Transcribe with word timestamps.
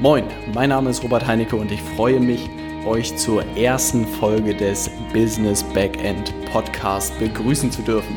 Moin, 0.00 0.22
mein 0.54 0.68
Name 0.68 0.90
ist 0.90 1.02
Robert 1.02 1.26
Heinecke 1.26 1.56
und 1.56 1.72
ich 1.72 1.82
freue 1.82 2.20
mich, 2.20 2.48
euch 2.86 3.16
zur 3.16 3.44
ersten 3.56 4.06
Folge 4.06 4.54
des 4.54 4.88
Business 5.12 5.64
Backend 5.64 6.32
Podcast 6.52 7.18
begrüßen 7.18 7.72
zu 7.72 7.82
dürfen. 7.82 8.16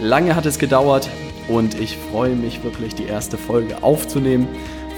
Lange 0.00 0.34
hat 0.34 0.44
es 0.44 0.58
gedauert 0.58 1.08
und 1.46 1.78
ich 1.78 1.96
freue 1.96 2.34
mich 2.34 2.64
wirklich, 2.64 2.96
die 2.96 3.04
erste 3.04 3.38
Folge 3.38 3.80
aufzunehmen. 3.84 4.48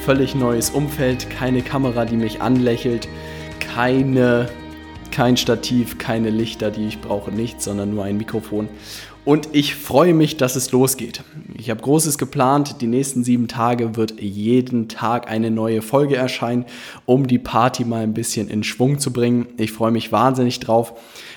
Völlig 0.06 0.34
neues 0.34 0.70
Umfeld, 0.70 1.28
keine 1.28 1.60
Kamera, 1.60 2.06
die 2.06 2.16
mich 2.16 2.40
anlächelt, 2.40 3.08
keine, 3.60 4.48
kein 5.10 5.36
Stativ, 5.36 5.98
keine 5.98 6.30
Lichter, 6.30 6.70
die 6.70 6.88
ich 6.88 7.02
brauche, 7.02 7.30
nichts, 7.30 7.66
sondern 7.66 7.94
nur 7.94 8.04
ein 8.04 8.16
Mikrofon. 8.16 8.70
Und 9.26 9.50
ich 9.52 9.74
freue 9.74 10.14
mich, 10.14 10.38
dass 10.38 10.56
es 10.56 10.72
losgeht. 10.72 11.22
Ich 11.66 11.70
habe 11.70 11.82
Großes 11.82 12.16
geplant. 12.16 12.80
Die 12.80 12.86
nächsten 12.86 13.24
sieben 13.24 13.48
Tage 13.48 13.96
wird 13.96 14.20
jeden 14.20 14.88
Tag 14.88 15.28
eine 15.28 15.50
neue 15.50 15.82
Folge 15.82 16.14
erscheinen, 16.14 16.64
um 17.06 17.26
die 17.26 17.40
Party 17.40 17.84
mal 17.84 18.04
ein 18.04 18.14
bisschen 18.14 18.48
in 18.48 18.62
Schwung 18.62 19.00
zu 19.00 19.12
bringen. 19.12 19.48
Ich 19.56 19.72
freue 19.72 19.90
mich 19.90 20.12
wahnsinnig 20.12 20.60
drauf. 20.60 20.92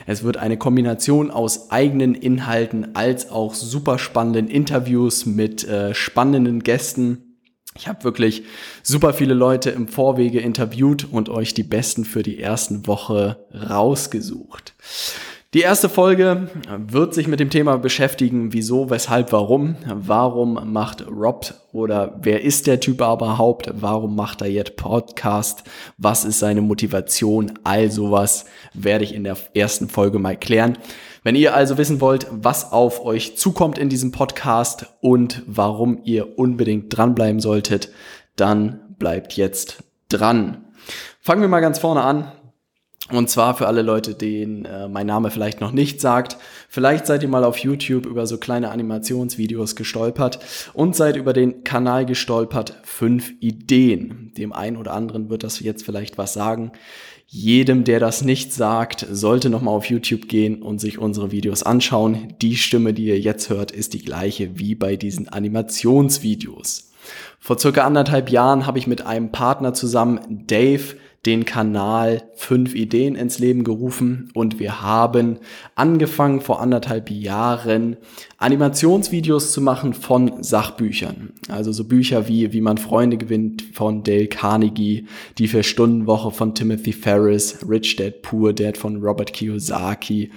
Es 0.05 0.21
wird 0.21 0.37
eine 0.37 0.57
Kombination 0.57 1.31
aus 1.31 1.71
eigenen 1.71 2.13
Inhalten 2.13 2.95
als 2.95 3.31
auch 3.31 3.55
super 3.55 3.97
spannenden 3.97 4.47
Interviews 4.49 5.25
mit 5.25 5.67
äh, 5.67 5.95
spannenden 5.95 6.61
Gästen. 6.61 7.39
Ich 7.75 7.87
habe 7.87 8.03
wirklich 8.03 8.43
super 8.83 9.13
viele 9.13 9.33
Leute 9.33 9.71
im 9.71 9.87
Vorwege 9.87 10.41
interviewt 10.41 11.07
und 11.11 11.29
euch 11.29 11.55
die 11.55 11.63
besten 11.63 12.05
für 12.05 12.21
die 12.21 12.39
ersten 12.39 12.85
Woche 12.85 13.47
rausgesucht. 13.51 14.75
Die 15.55 15.61
erste 15.61 15.89
Folge 15.89 16.47
wird 16.77 17.15
sich 17.15 17.27
mit 17.27 17.39
dem 17.39 17.49
Thema 17.49 17.79
beschäftigen, 17.79 18.53
wieso, 18.53 18.91
weshalb, 18.91 19.31
warum. 19.31 19.77
Warum 19.87 20.71
macht 20.71 21.07
Rob 21.09 21.55
oder 21.71 22.19
wer 22.21 22.43
ist 22.43 22.67
der 22.67 22.79
Typ 22.79 22.97
überhaupt? 22.97 23.67
Warum 23.73 24.15
macht 24.15 24.41
er 24.41 24.47
jetzt 24.47 24.75
Podcast? 24.75 25.63
Was 25.97 26.23
ist 26.23 26.37
seine 26.37 26.61
Motivation? 26.61 27.53
All 27.63 27.89
sowas 27.89 28.45
werde 28.75 29.05
ich 29.05 29.15
in 29.15 29.23
der 29.23 29.37
ersten 29.55 29.89
Folge 29.89 30.19
mal 30.19 30.37
klären. 30.37 30.77
Wenn 31.23 31.33
ihr 31.33 31.55
also 31.55 31.79
wissen 31.79 31.99
wollt, 31.99 32.27
was 32.29 32.71
auf 32.71 33.03
euch 33.03 33.35
zukommt 33.35 33.79
in 33.79 33.89
diesem 33.89 34.11
Podcast 34.11 34.85
und 35.01 35.41
warum 35.47 36.01
ihr 36.03 36.37
unbedingt 36.37 36.95
dranbleiben 36.95 37.39
solltet, 37.39 37.89
dann 38.35 38.81
bleibt 38.99 39.33
jetzt 39.33 39.83
dran. 40.09 40.65
Fangen 41.19 41.41
wir 41.41 41.49
mal 41.49 41.59
ganz 41.59 41.79
vorne 41.79 42.01
an. 42.01 42.31
Und 43.11 43.29
zwar 43.29 43.55
für 43.55 43.67
alle 43.67 43.81
Leute, 43.81 44.13
denen 44.13 44.65
äh, 44.65 44.87
mein 44.87 45.07
Name 45.07 45.31
vielleicht 45.31 45.61
noch 45.61 45.71
nicht 45.71 45.99
sagt. 45.99 46.37
Vielleicht 46.67 47.07
seid 47.07 47.23
ihr 47.23 47.29
mal 47.29 47.43
auf 47.43 47.57
YouTube 47.57 48.05
über 48.05 48.27
so 48.27 48.37
kleine 48.37 48.69
Animationsvideos 48.69 49.75
gestolpert 49.75 50.39
und 50.73 50.95
seid 50.95 51.15
über 51.15 51.33
den 51.33 51.63
Kanal 51.63 52.05
gestolpert. 52.05 52.77
Fünf 52.83 53.33
Ideen. 53.39 54.31
Dem 54.37 54.53
einen 54.53 54.77
oder 54.77 54.93
anderen 54.93 55.29
wird 55.29 55.43
das 55.43 55.59
jetzt 55.59 55.83
vielleicht 55.83 56.19
was 56.19 56.33
sagen. 56.33 56.71
Jedem, 57.25 57.83
der 57.83 57.99
das 57.99 58.23
nicht 58.23 58.53
sagt, 58.53 59.05
sollte 59.09 59.49
nochmal 59.49 59.75
auf 59.75 59.85
YouTube 59.85 60.27
gehen 60.27 60.61
und 60.61 60.79
sich 60.79 60.97
unsere 60.97 61.31
Videos 61.31 61.63
anschauen. 61.63 62.33
Die 62.41 62.55
Stimme, 62.55 62.93
die 62.93 63.05
ihr 63.05 63.19
jetzt 63.19 63.49
hört, 63.49 63.71
ist 63.71 63.93
die 63.93 64.03
gleiche 64.03 64.57
wie 64.57 64.75
bei 64.75 64.95
diesen 64.95 65.29
Animationsvideos. 65.29 66.91
Vor 67.39 67.57
circa 67.59 67.85
anderthalb 67.85 68.29
Jahren 68.29 68.65
habe 68.65 68.79
ich 68.79 68.87
mit 68.87 69.05
einem 69.05 69.31
Partner 69.31 69.73
zusammen, 69.73 70.43
Dave, 70.47 70.95
den 71.25 71.43
Kanal 71.43 72.23
fünf 72.35 72.75
Ideen 72.75 73.15
ins 73.15 73.39
Leben 73.39 73.65
gerufen 73.65 74.31
und 74.33 74.59
wir 74.59 74.81
haben 74.81 75.39
angefangen 75.75 76.39
vor 76.39 76.61
anderthalb 76.61 77.11
Jahren 77.11 77.97
Animationsvideos 78.37 79.51
zu 79.51 79.61
machen 79.61 79.93
von 79.93 80.41
Sachbüchern. 80.41 81.33
Also 81.49 81.73
so 81.73 81.83
Bücher 81.83 82.27
wie 82.29 82.53
Wie 82.53 82.61
man 82.61 82.77
Freunde 82.77 83.17
gewinnt 83.17 83.63
von 83.73 84.03
Dale 84.03 84.27
Carnegie, 84.27 85.07
Die 85.37 85.49
Vier-Stunden-Woche 85.49 86.31
von 86.31 86.55
Timothy 86.55 86.93
Ferris, 86.93 87.59
Rich 87.67 87.97
Dad 87.97 88.21
Poor 88.21 88.53
Dad 88.53 88.77
von 88.77 88.97
Robert 89.03 89.33
Kiyosaki, 89.33 90.31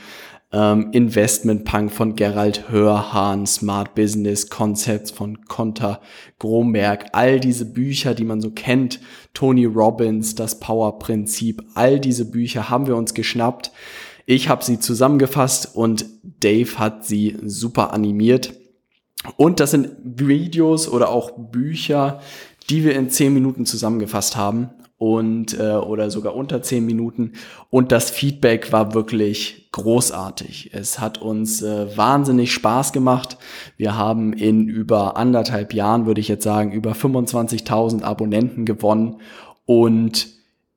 ähm, 0.53 0.91
Investment 0.93 1.65
Punk 1.65 1.93
von 1.93 2.15
Gerald 2.15 2.71
Hörhahn, 2.71 3.47
Smart 3.47 3.95
Business 3.95 4.49
Concepts 4.49 5.11
von 5.11 5.45
Konter 5.47 6.01
Gromerk, 6.39 7.07
all 7.13 7.41
diese 7.41 7.65
Bücher, 7.65 8.15
die 8.15 8.25
man 8.25 8.41
so 8.41 8.51
kennt, 8.51 9.01
Tony 9.35 9.65
Robbins, 9.65 10.35
das 10.35 10.61
Power 10.61 10.99
Prinzip, 10.99 11.63
all 11.75 11.99
diese 11.99 12.31
Bücher 12.31 12.69
haben 12.69 12.87
wir 12.87 12.97
uns 12.97 13.15
geschnappt. 13.15 13.73
Ich 14.27 14.49
habe 14.49 14.65
sie 14.65 14.79
zusammengefasst 14.79 15.75
und 15.75 16.07
Dave 16.23 16.79
hat 16.79 17.05
sie 17.05 17.37
super 17.45 17.93
animiert. 17.93 18.55
Und 19.37 19.61
das 19.61 19.71
sind 19.71 19.91
Videos 20.05 20.89
oder 20.89 21.09
auch 21.09 21.31
Bücher, 21.31 22.21
die 22.71 22.85
wir 22.85 22.95
in 22.95 23.11
zehn 23.11 23.35
Minuten 23.35 23.67
zusammengefasst 23.67 24.37
haben 24.37 24.71
und 25.03 25.59
äh, 25.59 25.73
oder 25.73 26.13
sogar 26.13 26.37
unter 26.37 26.63
zehn 26.63 26.87
Minuten 26.87 27.33
und 27.71 27.91
das 27.91 28.09
Feedback 28.09 28.71
war 28.71 28.95
wirklich 28.95 29.69
großartig. 29.73 30.71
Es 30.73 31.01
hat 31.01 31.21
uns 31.21 31.61
äh, 31.61 31.97
wahnsinnig 31.97 32.53
Spaß 32.53 32.93
gemacht. 32.93 33.37
Wir 33.77 33.97
haben 33.97 34.33
in 34.33 34.69
über 34.69 35.17
anderthalb 35.17 35.75
Jahren, 35.75 36.07
würde 36.07 36.21
ich 36.21 36.29
jetzt 36.29 36.45
sagen, 36.45 36.71
über 36.71 36.93
25.000 36.93 38.05
Abonnenten 38.05 38.65
gewonnen 38.65 39.17
und 39.67 40.29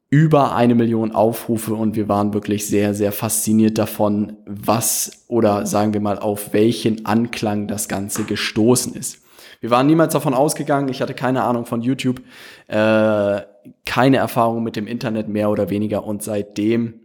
über 0.09 0.55
eine 0.55 0.73
Million 0.73 1.11
Aufrufe 1.11 1.75
und 1.75 1.95
wir 1.95 2.09
waren 2.09 2.33
wirklich 2.33 2.65
sehr, 2.65 2.95
sehr 2.95 3.11
fasziniert 3.11 3.77
davon, 3.77 4.37
was 4.47 5.25
oder 5.27 5.67
sagen 5.67 5.93
wir 5.93 6.01
mal, 6.01 6.17
auf 6.17 6.51
welchen 6.51 7.05
Anklang 7.05 7.67
das 7.67 7.87
Ganze 7.87 8.23
gestoßen 8.23 8.95
ist. 8.95 9.19
Wir 9.61 9.69
waren 9.69 9.85
niemals 9.85 10.13
davon 10.13 10.33
ausgegangen, 10.33 10.89
ich 10.89 11.03
hatte 11.03 11.13
keine 11.13 11.43
Ahnung 11.43 11.67
von 11.67 11.83
YouTube. 11.83 12.21
Äh, 12.67 13.41
keine 13.85 14.17
Erfahrung 14.17 14.63
mit 14.63 14.75
dem 14.75 14.87
Internet 14.87 15.27
mehr 15.27 15.49
oder 15.49 15.69
weniger. 15.69 16.05
Und 16.05 16.23
seitdem 16.23 17.01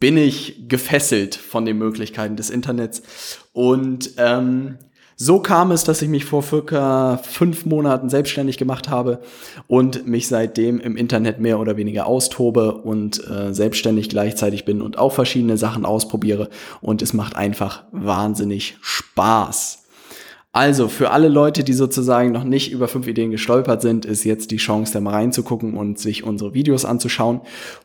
bin 0.00 0.16
ich 0.16 0.68
gefesselt 0.68 1.34
von 1.34 1.64
den 1.64 1.78
Möglichkeiten 1.78 2.36
des 2.36 2.50
Internets. 2.50 3.02
Und 3.52 4.12
ähm, 4.16 4.78
so 5.20 5.40
kam 5.40 5.72
es, 5.72 5.82
dass 5.82 6.00
ich 6.00 6.08
mich 6.08 6.24
vor 6.24 6.44
circa 6.44 7.16
fünf 7.16 7.66
Monaten 7.66 8.08
selbstständig 8.08 8.56
gemacht 8.56 8.88
habe 8.88 9.20
und 9.66 10.06
mich 10.06 10.28
seitdem 10.28 10.78
im 10.78 10.96
Internet 10.96 11.40
mehr 11.40 11.58
oder 11.58 11.76
weniger 11.76 12.06
austobe 12.06 12.72
und 12.74 13.28
äh, 13.28 13.52
selbstständig 13.52 14.08
gleichzeitig 14.10 14.64
bin 14.64 14.80
und 14.80 14.96
auch 14.96 15.12
verschiedene 15.12 15.56
Sachen 15.56 15.84
ausprobiere. 15.84 16.50
Und 16.80 17.02
es 17.02 17.14
macht 17.14 17.34
einfach 17.34 17.82
wahnsinnig 17.90 18.76
Spaß. 18.80 19.87
Also 20.50 20.88
für 20.88 21.10
alle 21.10 21.28
Leute, 21.28 21.62
die 21.62 21.74
sozusagen 21.74 22.32
noch 22.32 22.42
nicht 22.42 22.72
über 22.72 22.88
fünf 22.88 23.06
Ideen 23.06 23.30
gestolpert 23.30 23.82
sind, 23.82 24.06
ist 24.06 24.24
jetzt 24.24 24.50
die 24.50 24.56
Chance, 24.56 24.94
da 24.94 25.00
mal 25.00 25.12
reinzugucken 25.12 25.74
und 25.74 25.98
sich 25.98 26.24
unsere 26.24 26.54
Videos 26.54 26.86
anzuschauen. 26.86 27.42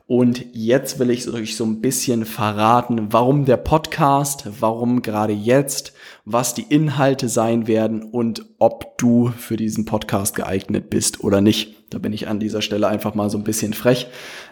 Und 0.08 0.46
jetzt 0.54 0.98
will 0.98 1.10
ich 1.10 1.28
euch 1.28 1.58
so 1.58 1.66
ein 1.66 1.82
bisschen 1.82 2.24
verraten, 2.26 3.12
warum 3.12 3.44
der 3.44 3.58
Podcast, 3.58 4.48
warum 4.62 5.02
gerade 5.02 5.34
jetzt, 5.34 5.94
was 6.24 6.54
die 6.54 6.66
Inhalte 6.70 7.28
sein 7.28 7.68
werden 7.68 8.02
und 8.02 8.46
ob 8.60 8.98
du 8.98 9.34
für 9.38 9.58
diesen 9.58 9.84
Podcast 9.84 10.34
geeignet 10.34 10.90
bist 10.90 11.22
oder 11.22 11.42
nicht. 11.42 11.84
Da 11.90 11.98
bin 11.98 12.14
ich 12.14 12.30
an 12.30 12.40
dieser 12.40 12.62
Stelle 12.62 12.88
einfach 12.88 13.14
mal 13.14 13.30
so 13.30 13.38
ein 13.38 13.44
bisschen 13.44 13.74
frech. 13.74 14.08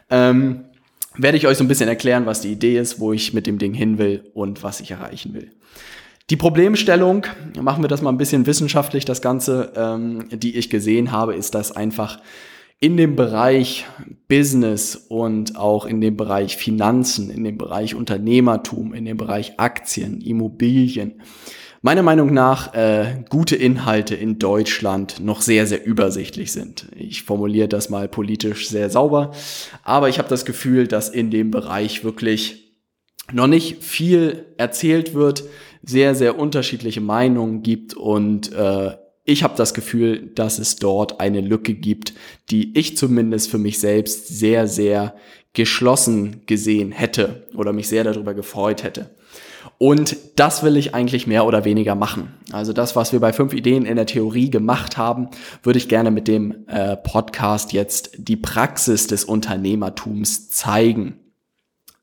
Ähm, 0.09 0.65
werde 1.15 1.37
ich 1.37 1.47
euch 1.47 1.57
so 1.57 1.63
ein 1.63 1.69
bisschen 1.69 1.89
erklären, 1.89 2.25
was 2.25 2.41
die 2.41 2.51
Idee 2.51 2.77
ist, 2.77 2.99
wo 2.99 3.13
ich 3.13 3.33
mit 3.33 3.47
dem 3.47 3.57
Ding 3.57 3.73
hin 3.73 3.97
will 3.97 4.29
und 4.33 4.63
was 4.63 4.81
ich 4.81 4.91
erreichen 4.91 5.33
will. 5.33 5.51
Die 6.29 6.37
Problemstellung, 6.37 7.25
machen 7.59 7.83
wir 7.83 7.89
das 7.89 8.01
mal 8.01 8.11
ein 8.11 8.17
bisschen 8.17 8.45
wissenschaftlich, 8.45 9.05
das 9.05 9.21
Ganze, 9.21 9.73
ähm, 9.75 10.29
die 10.31 10.55
ich 10.57 10.69
gesehen 10.69 11.11
habe, 11.11 11.35
ist, 11.35 11.55
dass 11.55 11.71
einfach 11.71 12.19
in 12.79 12.97
dem 12.97 13.15
Bereich 13.15 13.85
Business 14.27 14.95
und 14.95 15.55
auch 15.55 15.85
in 15.85 16.01
dem 16.01 16.17
Bereich 16.17 16.57
Finanzen, 16.57 17.29
in 17.29 17.43
dem 17.43 17.57
Bereich 17.57 17.93
Unternehmertum, 17.95 18.93
in 18.93 19.05
dem 19.05 19.17
Bereich 19.17 19.59
Aktien, 19.59 20.19
Immobilien, 20.19 21.21
meiner 21.83 22.03
Meinung 22.03 22.33
nach 22.33 22.73
äh, 22.73 23.23
gute 23.29 23.55
Inhalte 23.55 24.15
in 24.15 24.39
Deutschland 24.39 25.19
noch 25.19 25.41
sehr, 25.41 25.67
sehr 25.67 25.85
übersichtlich 25.85 26.51
sind. 26.51 26.87
Ich 26.95 27.23
formuliere 27.23 27.67
das 27.67 27.89
mal 27.89 28.07
politisch 28.07 28.69
sehr 28.69 28.89
sauber, 28.89 29.31
aber 29.83 30.09
ich 30.09 30.17
habe 30.17 30.29
das 30.29 30.45
Gefühl, 30.45 30.87
dass 30.87 31.09
in 31.09 31.29
dem 31.29 31.51
Bereich 31.51 32.03
wirklich 32.03 32.60
noch 33.33 33.47
nicht 33.47 33.83
viel 33.83 34.45
erzählt 34.57 35.13
wird, 35.13 35.43
sehr, 35.83 36.15
sehr 36.15 36.37
unterschiedliche 36.37 37.01
Meinungen 37.01 37.63
gibt 37.63 37.93
und 37.93 38.53
äh, 38.53 38.91
ich 39.23 39.43
habe 39.43 39.53
das 39.55 39.73
Gefühl, 39.73 40.31
dass 40.33 40.57
es 40.59 40.77
dort 40.77 41.19
eine 41.19 41.41
Lücke 41.41 41.73
gibt, 41.75 42.13
die 42.49 42.77
ich 42.77 42.97
zumindest 42.97 43.49
für 43.51 43.59
mich 43.59 43.79
selbst 43.79 44.27
sehr, 44.27 44.67
sehr 44.67 45.15
geschlossen 45.53 46.41
gesehen 46.47 46.91
hätte 46.91 47.47
oder 47.55 47.71
mich 47.71 47.87
sehr 47.87 48.03
darüber 48.03 48.33
gefreut 48.33 48.83
hätte. 48.83 49.11
Und 49.77 50.15
das 50.35 50.63
will 50.63 50.77
ich 50.77 50.95
eigentlich 50.95 51.27
mehr 51.27 51.45
oder 51.45 51.65
weniger 51.65 51.95
machen. 51.95 52.33
Also 52.51 52.73
das, 52.73 52.95
was 52.95 53.13
wir 53.13 53.19
bei 53.19 53.33
fünf 53.33 53.53
Ideen 53.53 53.85
in 53.85 53.95
der 53.95 54.05
Theorie 54.05 54.49
gemacht 54.49 54.97
haben, 54.97 55.29
würde 55.63 55.77
ich 55.77 55.87
gerne 55.87 56.11
mit 56.11 56.27
dem 56.27 56.67
äh, 56.67 56.97
Podcast 56.97 57.73
jetzt 57.73 58.11
die 58.17 58.37
Praxis 58.37 59.07
des 59.07 59.23
Unternehmertums 59.23 60.49
zeigen. 60.49 61.19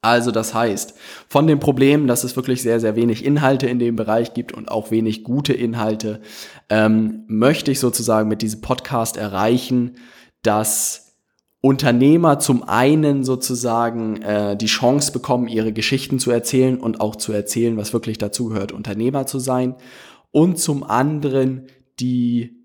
Also 0.00 0.30
das 0.30 0.54
heißt, 0.54 0.94
von 1.28 1.46
dem 1.46 1.58
Problem, 1.58 2.06
dass 2.06 2.22
es 2.22 2.36
wirklich 2.36 2.62
sehr, 2.62 2.78
sehr 2.78 2.94
wenig 2.94 3.24
Inhalte 3.24 3.66
in 3.66 3.80
dem 3.80 3.96
Bereich 3.96 4.32
gibt 4.32 4.52
und 4.52 4.70
auch 4.70 4.90
wenig 4.92 5.24
gute 5.24 5.52
Inhalte, 5.52 6.20
ähm, 6.68 7.24
möchte 7.26 7.72
ich 7.72 7.80
sozusagen 7.80 8.28
mit 8.28 8.42
diesem 8.42 8.60
Podcast 8.60 9.16
erreichen, 9.16 9.96
dass 10.42 11.16
Unternehmer 11.60 12.38
zum 12.38 12.62
einen 12.62 13.24
sozusagen 13.24 14.22
äh, 14.22 14.56
die 14.56 14.66
Chance 14.66 15.10
bekommen, 15.10 15.48
ihre 15.48 15.72
Geschichten 15.72 16.20
zu 16.20 16.30
erzählen 16.30 16.78
und 16.78 17.00
auch 17.00 17.16
zu 17.16 17.32
erzählen, 17.32 17.76
was 17.76 17.92
wirklich 17.92 18.18
dazugehört, 18.18 18.70
Unternehmer 18.70 19.26
zu 19.26 19.40
sein. 19.40 19.74
Und 20.30 20.60
zum 20.60 20.84
anderen 20.84 21.66
die 21.98 22.58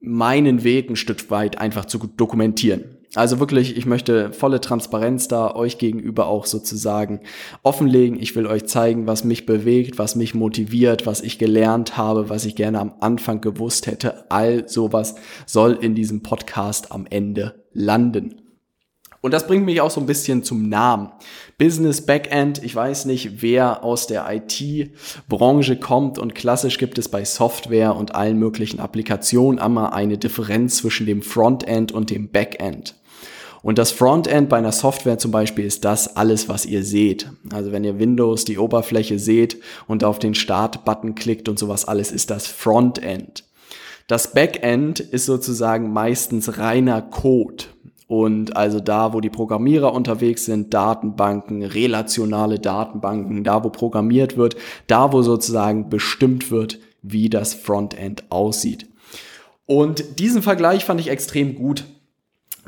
meinen 0.00 0.64
Weg 0.64 0.88
ein 0.88 0.96
Stück 0.96 1.30
weit 1.30 1.58
einfach 1.58 1.84
zu 1.84 1.98
dokumentieren. 1.98 2.96
Also 3.14 3.40
wirklich, 3.40 3.76
ich 3.76 3.86
möchte 3.86 4.32
volle 4.32 4.60
Transparenz 4.60 5.28
da 5.28 5.54
euch 5.54 5.78
gegenüber 5.78 6.26
auch 6.26 6.46
sozusagen 6.46 7.20
offenlegen. 7.62 8.20
Ich 8.20 8.36
will 8.36 8.46
euch 8.46 8.66
zeigen, 8.66 9.06
was 9.06 9.24
mich 9.24 9.46
bewegt, 9.46 9.98
was 9.98 10.16
mich 10.16 10.34
motiviert, 10.34 11.06
was 11.06 11.20
ich 11.20 11.38
gelernt 11.38 11.96
habe, 11.96 12.28
was 12.28 12.44
ich 12.44 12.56
gerne 12.56 12.80
am 12.80 12.94
Anfang 13.00 13.40
gewusst 13.40 13.86
hätte. 13.86 14.30
All 14.30 14.68
sowas 14.68 15.14
soll 15.46 15.78
in 15.80 15.94
diesem 15.94 16.22
Podcast 16.22 16.92
am 16.92 17.06
Ende 17.08 17.64
landen. 17.72 18.45
Und 19.20 19.32
das 19.32 19.46
bringt 19.46 19.64
mich 19.64 19.80
auch 19.80 19.90
so 19.90 20.00
ein 20.00 20.06
bisschen 20.06 20.44
zum 20.44 20.68
Namen. 20.68 21.10
Business 21.58 22.04
Backend, 22.04 22.62
ich 22.62 22.74
weiß 22.74 23.06
nicht, 23.06 23.42
wer 23.42 23.82
aus 23.82 24.06
der 24.06 24.26
IT-Branche 24.30 25.76
kommt 25.76 26.18
und 26.18 26.34
klassisch 26.34 26.78
gibt 26.78 26.98
es 26.98 27.08
bei 27.08 27.24
Software 27.24 27.96
und 27.96 28.14
allen 28.14 28.38
möglichen 28.38 28.80
Applikationen 28.80 29.58
immer 29.58 29.92
eine 29.92 30.18
Differenz 30.18 30.76
zwischen 30.76 31.06
dem 31.06 31.22
Frontend 31.22 31.92
und 31.92 32.10
dem 32.10 32.28
Backend. 32.30 32.94
Und 33.66 33.78
das 33.78 33.90
Frontend 33.90 34.48
bei 34.48 34.58
einer 34.58 34.70
Software 34.70 35.18
zum 35.18 35.32
Beispiel 35.32 35.64
ist 35.64 35.84
das 35.84 36.14
alles, 36.14 36.48
was 36.48 36.66
ihr 36.66 36.84
seht. 36.84 37.28
Also 37.52 37.72
wenn 37.72 37.82
ihr 37.82 37.98
Windows, 37.98 38.44
die 38.44 38.58
Oberfläche 38.58 39.18
seht 39.18 39.60
und 39.88 40.04
auf 40.04 40.20
den 40.20 40.36
Start-Button 40.36 41.16
klickt 41.16 41.48
und 41.48 41.58
sowas 41.58 41.84
alles, 41.84 42.12
ist 42.12 42.30
das 42.30 42.46
Frontend. 42.46 43.42
Das 44.06 44.32
Backend 44.32 45.00
ist 45.00 45.26
sozusagen 45.26 45.92
meistens 45.92 46.58
reiner 46.58 47.02
Code. 47.02 47.64
Und 48.08 48.56
also 48.56 48.78
da, 48.78 49.12
wo 49.12 49.20
die 49.20 49.30
Programmierer 49.30 49.92
unterwegs 49.92 50.44
sind, 50.44 50.72
Datenbanken, 50.72 51.64
relationale 51.64 52.60
Datenbanken, 52.60 53.42
da, 53.42 53.64
wo 53.64 53.70
programmiert 53.70 54.36
wird, 54.36 54.56
da, 54.86 55.12
wo 55.12 55.22
sozusagen 55.22 55.90
bestimmt 55.90 56.50
wird, 56.50 56.78
wie 57.02 57.28
das 57.28 57.54
Frontend 57.54 58.24
aussieht. 58.30 58.86
Und 59.66 60.20
diesen 60.20 60.42
Vergleich 60.42 60.84
fand 60.84 61.00
ich 61.00 61.08
extrem 61.08 61.56
gut, 61.56 61.84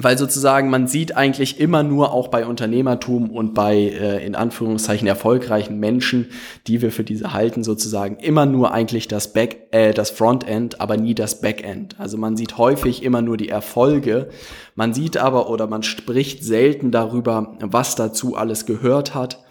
weil 0.01 0.17
sozusagen 0.17 0.71
man 0.71 0.87
sieht 0.87 1.17
eigentlich 1.17 1.59
immer 1.61 1.83
nur 1.83 2.13
auch 2.13 2.29
bei 2.29 2.47
Unternehmertum 2.47 3.31
und 3.31 3.53
bei 3.53 3.77
äh, 3.77 4.25
in 4.25 4.37
Anführungszeichen 4.37 5.09
erfolgreichen 5.09 5.79
Menschen, 5.79 6.29
die 6.69 6.81
wir 6.81 6.93
für 6.93 7.05
diese 7.05 7.33
halten, 7.33 7.65
sozusagen 7.65 8.17
immer 8.17 8.47
nur 8.47 8.73
eigentlich 8.73 9.09
das 9.09 9.33
Back, 9.33 9.69
äh, 9.73 9.93
das 9.93 10.11
Frontend, 10.11 10.81
aber 10.81 10.97
nie 10.97 11.15
das 11.15 11.41
Backend. 11.41 11.97
Also 11.99 12.17
man 12.17 12.37
sieht 12.37 12.57
häufig 12.59 13.03
immer 13.03 13.23
nur 13.23 13.37
die 13.37 13.49
Erfolge, 13.49 14.29
man 14.77 14.95
sieht 14.95 15.17
aber 15.17 15.51
oder 15.51 15.67
man 15.67 15.83
spricht 15.83 16.45
selten 16.45 16.93
darüber, 16.93 17.57
was 17.61 17.97
dazu 17.97 18.37
alles 18.37 18.67
gehört 18.67 19.15
hat 19.15 19.45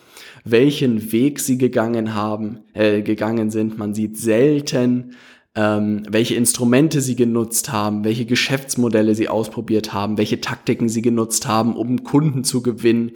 welchen 0.50 1.12
Weg 1.12 1.42
sie 1.42 1.58
gegangen 1.58 2.14
haben, 2.14 2.60
äh, 2.74 3.02
gegangen 3.02 3.50
sind. 3.50 3.78
Man 3.78 3.94
sieht 3.94 4.18
selten, 4.18 5.12
ähm, 5.58 6.04
welche 6.08 6.36
Instrumente 6.36 7.02
sie 7.02 7.16
genutzt 7.16 7.72
haben, 7.72 8.04
welche 8.04 8.28
Geschäftsmodelle 8.28 9.16
sie 9.16 9.28
ausprobiert 9.28 9.92
haben, 9.92 10.20
welche 10.20 10.40
Taktiken 10.40 10.88
sie 10.88 11.02
genutzt 11.02 11.48
haben, 11.48 11.76
um 11.76 12.04
Kunden 12.04 12.44
zu 12.44 12.62
gewinnen, 12.62 13.14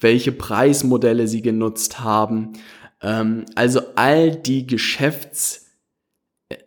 welche 0.00 0.32
Preismodelle 0.32 1.28
sie 1.28 1.40
genutzt 1.40 2.00
haben. 2.00 2.54
Ähm, 3.00 3.44
also 3.54 3.80
all 3.94 4.34
die 4.34 4.66
Geschäfts, 4.66 5.70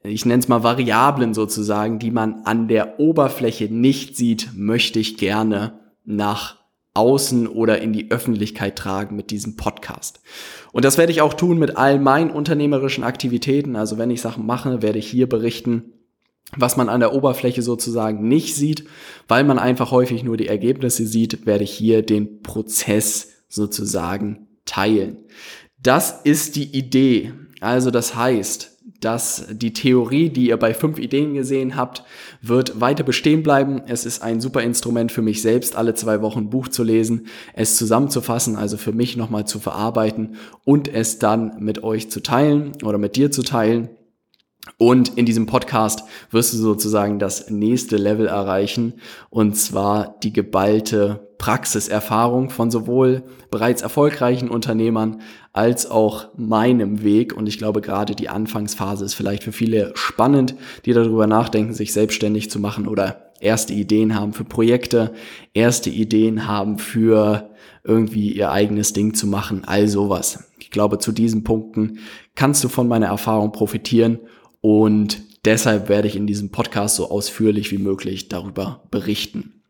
ich 0.01 0.25
nenne 0.25 0.39
es 0.39 0.47
mal 0.47 0.63
Variablen 0.63 1.33
sozusagen, 1.33 1.99
die 1.99 2.11
man 2.11 2.43
an 2.45 2.69
der 2.69 2.97
Oberfläche 3.01 3.65
nicht 3.65 4.15
sieht, 4.15 4.51
möchte 4.55 4.99
ich 4.99 5.17
gerne 5.17 5.77
nach 6.05 6.55
außen 6.97 7.47
oder 7.47 7.79
in 7.79 7.93
die 7.93 8.09
Öffentlichkeit 8.09 8.75
tragen 8.75 9.15
mit 9.15 9.29
diesem 9.29 9.55
Podcast. 9.55 10.19
Und 10.71 10.83
das 10.83 10.97
werde 10.97 11.11
ich 11.11 11.21
auch 11.21 11.35
tun 11.35 11.59
mit 11.59 11.77
all 11.77 11.99
meinen 11.99 12.31
unternehmerischen 12.31 13.03
Aktivitäten. 13.03 13.75
Also 13.75 13.97
wenn 13.97 14.09
ich 14.09 14.21
Sachen 14.21 14.45
mache, 14.45 14.81
werde 14.81 14.99
ich 14.99 15.07
hier 15.07 15.29
berichten, 15.29 15.93
was 16.55 16.75
man 16.75 16.89
an 16.89 16.99
der 16.99 17.13
Oberfläche 17.13 17.61
sozusagen 17.61 18.27
nicht 18.27 18.55
sieht, 18.55 18.85
weil 19.27 19.43
man 19.43 19.59
einfach 19.59 19.91
häufig 19.91 20.23
nur 20.23 20.37
die 20.37 20.47
Ergebnisse 20.47 21.05
sieht, 21.05 21.45
werde 21.45 21.63
ich 21.65 21.71
hier 21.71 22.01
den 22.01 22.41
Prozess 22.41 23.29
sozusagen 23.47 24.47
teilen. 24.65 25.25
Das 25.81 26.21
ist 26.23 26.55
die 26.55 26.75
Idee. 26.75 27.33
Also 27.59 27.91
das 27.91 28.15
heißt, 28.15 28.76
dass 28.99 29.45
die 29.51 29.73
Theorie, 29.73 30.29
die 30.29 30.47
ihr 30.47 30.57
bei 30.57 30.73
fünf 30.73 30.97
Ideen 30.97 31.33
gesehen 31.33 31.75
habt, 31.75 32.03
wird 32.41 32.81
weiter 32.81 33.03
bestehen 33.03 33.43
bleiben. 33.43 33.81
Es 33.87 34.05
ist 34.05 34.21
ein 34.21 34.41
super 34.41 34.61
Instrument 34.63 35.11
für 35.11 35.21
mich 35.21 35.41
selbst, 35.41 35.75
alle 35.75 35.93
zwei 35.93 36.21
Wochen 36.21 36.39
ein 36.39 36.49
Buch 36.49 36.67
zu 36.67 36.83
lesen, 36.83 37.27
es 37.53 37.77
zusammenzufassen, 37.77 38.55
also 38.55 38.77
für 38.77 38.93
mich 38.93 39.17
nochmal 39.17 39.45
zu 39.45 39.59
verarbeiten 39.59 40.35
und 40.63 40.87
es 40.87 41.19
dann 41.19 41.57
mit 41.59 41.83
euch 41.83 42.09
zu 42.09 42.21
teilen 42.21 42.71
oder 42.83 42.97
mit 42.97 43.15
dir 43.15 43.31
zu 43.31 43.43
teilen. 43.43 43.89
Und 44.77 45.17
in 45.17 45.25
diesem 45.25 45.47
Podcast 45.47 46.03
wirst 46.29 46.53
du 46.53 46.57
sozusagen 46.57 47.17
das 47.17 47.49
nächste 47.49 47.97
Level 47.97 48.27
erreichen, 48.27 48.93
und 49.29 49.55
zwar 49.55 50.17
die 50.21 50.31
geballte 50.31 51.27
Praxiserfahrung 51.39 52.49
von 52.49 52.71
sowohl 52.71 53.23
bereits 53.51 53.81
erfolgreichen 53.81 54.49
Unternehmern 54.49 55.21
als 55.53 55.89
auch 55.89 56.29
meinem 56.35 57.03
Weg. 57.03 57.35
Und 57.35 57.47
ich 57.47 57.57
glaube, 57.57 57.81
gerade 57.81 58.15
die 58.15 58.29
Anfangsphase 58.29 59.05
ist 59.05 59.13
vielleicht 59.13 59.43
für 59.43 59.51
viele 59.51 59.91
spannend, 59.95 60.55
die 60.85 60.93
darüber 60.93 61.25
nachdenken, 61.27 61.73
sich 61.73 61.93
selbstständig 61.93 62.51
zu 62.51 62.59
machen 62.59 62.87
oder 62.87 63.31
erste 63.39 63.73
Ideen 63.73 64.15
haben 64.15 64.33
für 64.33 64.43
Projekte, 64.43 65.13
erste 65.53 65.89
Ideen 65.89 66.47
haben 66.47 66.79
für 66.79 67.49
irgendwie 67.83 68.31
ihr 68.31 68.51
eigenes 68.51 68.93
Ding 68.93 69.13
zu 69.13 69.27
machen, 69.27 69.63
all 69.65 69.87
sowas. 69.87 70.51
Ich 70.59 70.71
glaube, 70.71 70.99
zu 70.99 71.11
diesen 71.11 71.43
Punkten 71.43 71.99
kannst 72.35 72.63
du 72.63 72.67
von 72.67 72.87
meiner 72.87 73.07
Erfahrung 73.07 73.51
profitieren 73.51 74.19
und 74.67 75.21
deshalb 75.45 75.87
werde 75.87 76.09
ich 76.09 76.17
in 76.17 76.27
diesem 76.27 76.51
Podcast 76.51 76.97
so 76.97 77.09
ausführlich 77.09 77.71
wie 77.71 77.77
möglich 77.77 78.27
darüber 78.27 78.83
berichten. 78.91 79.63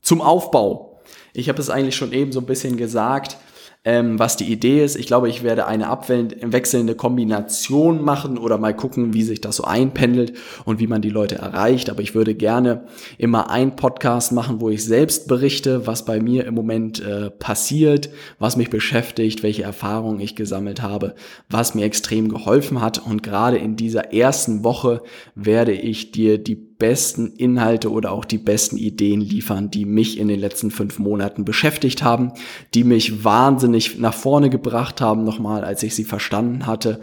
Zum 0.00 0.22
Aufbau. 0.22 1.02
Ich 1.34 1.50
habe 1.50 1.60
es 1.60 1.68
eigentlich 1.68 1.94
schon 1.94 2.14
eben 2.14 2.32
so 2.32 2.40
ein 2.40 2.46
bisschen 2.46 2.78
gesagt 2.78 3.36
ähm, 3.84 4.18
was 4.18 4.36
die 4.36 4.50
Idee 4.50 4.82
ist. 4.82 4.96
Ich 4.96 5.06
glaube, 5.06 5.28
ich 5.28 5.42
werde 5.42 5.66
eine 5.66 5.88
abwechselnde 5.88 6.94
Kombination 6.94 8.02
machen 8.02 8.38
oder 8.38 8.56
mal 8.56 8.74
gucken, 8.74 9.12
wie 9.12 9.22
sich 9.22 9.40
das 9.40 9.56
so 9.56 9.64
einpendelt 9.64 10.32
und 10.64 10.80
wie 10.80 10.86
man 10.86 11.02
die 11.02 11.10
Leute 11.10 11.36
erreicht. 11.36 11.90
Aber 11.90 12.00
ich 12.00 12.14
würde 12.14 12.34
gerne 12.34 12.84
immer 13.18 13.50
einen 13.50 13.76
Podcast 13.76 14.32
machen, 14.32 14.60
wo 14.60 14.70
ich 14.70 14.84
selbst 14.84 15.28
berichte, 15.28 15.86
was 15.86 16.06
bei 16.06 16.20
mir 16.20 16.46
im 16.46 16.54
Moment 16.54 17.00
äh, 17.00 17.30
passiert, 17.30 18.08
was 18.38 18.56
mich 18.56 18.70
beschäftigt, 18.70 19.42
welche 19.42 19.64
Erfahrungen 19.64 20.20
ich 20.20 20.34
gesammelt 20.34 20.80
habe, 20.80 21.14
was 21.50 21.74
mir 21.74 21.84
extrem 21.84 22.28
geholfen 22.28 22.80
hat. 22.80 23.04
Und 23.04 23.22
gerade 23.22 23.58
in 23.58 23.76
dieser 23.76 24.14
ersten 24.14 24.64
Woche 24.64 25.02
werde 25.34 25.72
ich 25.72 26.10
dir 26.10 26.38
die 26.38 26.73
besten 26.78 27.28
Inhalte 27.36 27.90
oder 27.90 28.12
auch 28.12 28.24
die 28.24 28.38
besten 28.38 28.76
Ideen 28.76 29.20
liefern, 29.20 29.70
die 29.70 29.84
mich 29.84 30.18
in 30.18 30.28
den 30.28 30.40
letzten 30.40 30.70
fünf 30.70 30.98
Monaten 30.98 31.44
beschäftigt 31.44 32.02
haben, 32.02 32.32
die 32.74 32.84
mich 32.84 33.24
wahnsinnig 33.24 33.98
nach 33.98 34.14
vorne 34.14 34.50
gebracht 34.50 35.00
haben, 35.00 35.24
nochmal, 35.24 35.64
als 35.64 35.82
ich 35.82 35.94
sie 35.94 36.04
verstanden 36.04 36.66
hatte. 36.66 37.00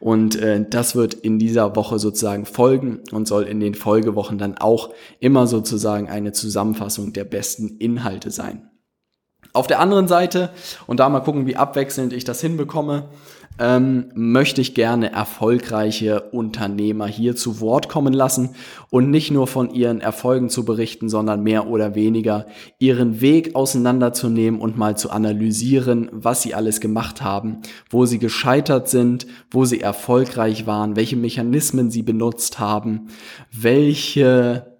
Und 0.00 0.36
äh, 0.36 0.64
das 0.68 0.94
wird 0.94 1.14
in 1.14 1.38
dieser 1.38 1.76
Woche 1.76 1.98
sozusagen 1.98 2.46
folgen 2.46 3.00
und 3.12 3.26
soll 3.26 3.44
in 3.44 3.60
den 3.60 3.74
Folgewochen 3.74 4.38
dann 4.38 4.58
auch 4.58 4.90
immer 5.20 5.46
sozusagen 5.46 6.08
eine 6.08 6.32
Zusammenfassung 6.32 7.12
der 7.12 7.24
besten 7.24 7.76
Inhalte 7.78 8.30
sein. 8.30 8.70
Auf 9.52 9.66
der 9.66 9.80
anderen 9.80 10.06
Seite, 10.06 10.50
und 10.86 11.00
da 11.00 11.08
mal 11.08 11.20
gucken, 11.20 11.46
wie 11.46 11.56
abwechselnd 11.56 12.12
ich 12.12 12.24
das 12.24 12.42
hinbekomme, 12.42 13.08
ähm, 13.58 14.10
möchte 14.14 14.60
ich 14.60 14.74
gerne 14.74 15.12
erfolgreiche 15.12 16.20
Unternehmer 16.32 17.06
hier 17.06 17.36
zu 17.36 17.60
Wort 17.60 17.88
kommen 17.88 18.12
lassen 18.12 18.50
und 18.90 19.10
nicht 19.10 19.30
nur 19.30 19.46
von 19.46 19.70
ihren 19.70 20.00
Erfolgen 20.00 20.48
zu 20.50 20.64
berichten, 20.64 21.08
sondern 21.08 21.42
mehr 21.42 21.68
oder 21.68 21.94
weniger 21.94 22.46
ihren 22.78 23.20
Weg 23.20 23.54
auseinanderzunehmen 23.54 24.60
und 24.60 24.76
mal 24.76 24.96
zu 24.96 25.10
analysieren, 25.10 26.08
was 26.12 26.42
sie 26.42 26.54
alles 26.54 26.80
gemacht 26.80 27.22
haben, 27.22 27.62
wo 27.90 28.06
sie 28.06 28.18
gescheitert 28.18 28.88
sind, 28.88 29.26
wo 29.50 29.64
sie 29.64 29.80
erfolgreich 29.80 30.66
waren, 30.66 30.96
welche 30.96 31.16
Mechanismen 31.16 31.90
sie 31.90 32.02
benutzt 32.02 32.58
haben, 32.58 33.08
welche 33.52 34.75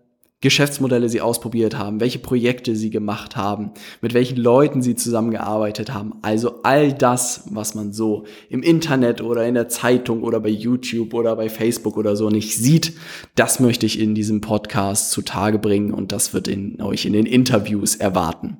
Geschäftsmodelle 0.46 1.08
sie 1.08 1.20
ausprobiert 1.20 1.76
haben, 1.76 1.98
welche 1.98 2.20
Projekte 2.20 2.76
sie 2.76 2.90
gemacht 2.90 3.34
haben, 3.34 3.72
mit 4.00 4.14
welchen 4.14 4.36
Leuten 4.36 4.80
sie 4.80 4.94
zusammengearbeitet 4.94 5.92
haben. 5.92 6.12
Also 6.22 6.60
all 6.62 6.92
das, 6.92 7.48
was 7.50 7.74
man 7.74 7.92
so 7.92 8.26
im 8.48 8.62
Internet 8.62 9.20
oder 9.20 9.44
in 9.44 9.54
der 9.54 9.68
Zeitung 9.68 10.22
oder 10.22 10.38
bei 10.38 10.48
YouTube 10.48 11.14
oder 11.14 11.34
bei 11.34 11.48
Facebook 11.48 11.96
oder 11.96 12.14
so 12.14 12.30
nicht 12.30 12.56
sieht, 12.56 12.92
das 13.34 13.58
möchte 13.58 13.86
ich 13.86 13.98
in 13.98 14.14
diesem 14.14 14.40
Podcast 14.40 15.10
zutage 15.10 15.58
bringen 15.58 15.92
und 15.92 16.12
das 16.12 16.32
wird 16.32 16.46
in, 16.46 16.80
euch 16.80 17.06
in 17.06 17.12
den 17.12 17.26
Interviews 17.26 17.96
erwarten. 17.96 18.58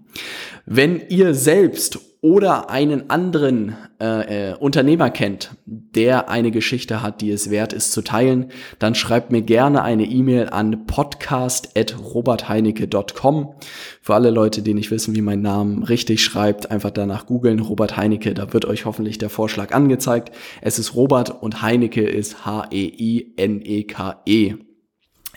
Wenn 0.64 1.00
ihr 1.08 1.34
selbst 1.34 2.00
oder 2.20 2.70
einen 2.70 3.10
anderen 3.10 3.76
äh, 4.00 4.50
äh, 4.50 4.54
Unternehmer 4.56 5.10
kennt, 5.10 5.52
der 5.64 6.28
eine 6.28 6.50
Geschichte 6.50 7.00
hat, 7.02 7.20
die 7.20 7.30
es 7.30 7.50
wert 7.50 7.72
ist 7.72 7.92
zu 7.92 8.02
teilen, 8.02 8.50
dann 8.78 8.94
schreibt 8.94 9.32
mir 9.32 9.42
gerne 9.42 9.82
eine 9.82 10.04
E-Mail 10.04 10.48
an 10.48 10.86
podcast.robertheinecke.com. 10.86 13.54
Für 14.02 14.14
alle 14.14 14.30
Leute, 14.30 14.62
die 14.62 14.74
nicht 14.74 14.90
wissen, 14.90 15.14
wie 15.14 15.22
mein 15.22 15.42
Name 15.42 15.88
richtig 15.88 16.24
schreibt, 16.24 16.70
einfach 16.70 16.90
danach 16.90 17.26
googeln, 17.26 17.60
Robert 17.60 17.96
Heinecke, 17.96 18.34
da 18.34 18.52
wird 18.52 18.64
euch 18.64 18.86
hoffentlich 18.86 19.18
der 19.18 19.30
Vorschlag 19.30 19.72
angezeigt. 19.72 20.32
Es 20.62 20.78
ist 20.78 20.94
Robert 20.94 21.42
und 21.42 21.62
Heinecke 21.62 22.02
ist 22.02 22.44
H-E-I-N-E-K-E. 22.44 24.16
-E. 24.26 24.65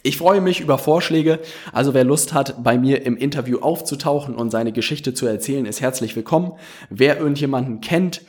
Ich 0.02 0.18
freue 0.18 0.40
mich 0.40 0.62
über 0.62 0.78
Vorschläge, 0.78 1.40
also 1.74 1.94
wer 1.94 2.04
Lust 2.04 2.34
hat, 2.34 2.64
bei 2.64 2.78
mir 2.78 3.06
im 3.06 3.18
Interview 3.18 3.60
aufzutauchen 3.60 4.36
und 4.36 4.50
seine 4.50 4.72
Geschichte 4.72 5.14
zu 5.14 5.26
erzählen, 5.26 5.66
ist 5.66 5.82
herzlich 5.82 6.16
willkommen. 6.16 6.54
Wer 6.90 7.20
irgendjemanden 7.20 7.82
kennt, 7.82 8.22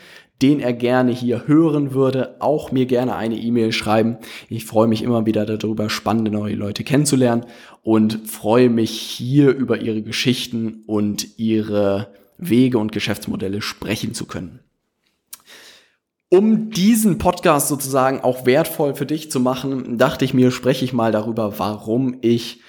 den 0.42 0.60
er 0.60 0.72
gerne 0.72 1.12
hier 1.12 1.46
hören 1.46 1.92
würde, 1.92 2.36
auch 2.40 2.72
mir 2.72 2.86
gerne 2.86 3.14
eine 3.14 3.36
E-Mail 3.36 3.72
schreiben. 3.72 4.16
Ich 4.48 4.64
freue 4.64 4.88
mich 4.88 5.02
immer 5.02 5.26
wieder 5.26 5.44
darüber, 5.44 5.90
spannende 5.90 6.30
neue 6.30 6.54
Leute 6.54 6.82
kennenzulernen 6.82 7.44
und 7.82 8.26
freue 8.26 8.70
mich 8.70 8.90
hier 8.90 9.54
über 9.54 9.80
ihre 9.80 10.02
Geschichten 10.02 10.82
und 10.86 11.38
ihre 11.38 12.08
Wege 12.38 12.78
und 12.78 12.90
Geschäftsmodelle 12.90 13.60
sprechen 13.60 14.14
zu 14.14 14.24
können. 14.24 14.60
Um 16.32 16.70
diesen 16.70 17.18
Podcast 17.18 17.66
sozusagen 17.66 18.20
auch 18.20 18.46
wertvoll 18.46 18.94
für 18.94 19.04
dich 19.04 19.32
zu 19.32 19.40
machen, 19.40 19.98
dachte 19.98 20.24
ich 20.24 20.32
mir, 20.32 20.52
spreche 20.52 20.84
ich 20.84 20.92
mal 20.92 21.10
darüber, 21.10 21.58
warum 21.58 22.18
ich 22.20 22.60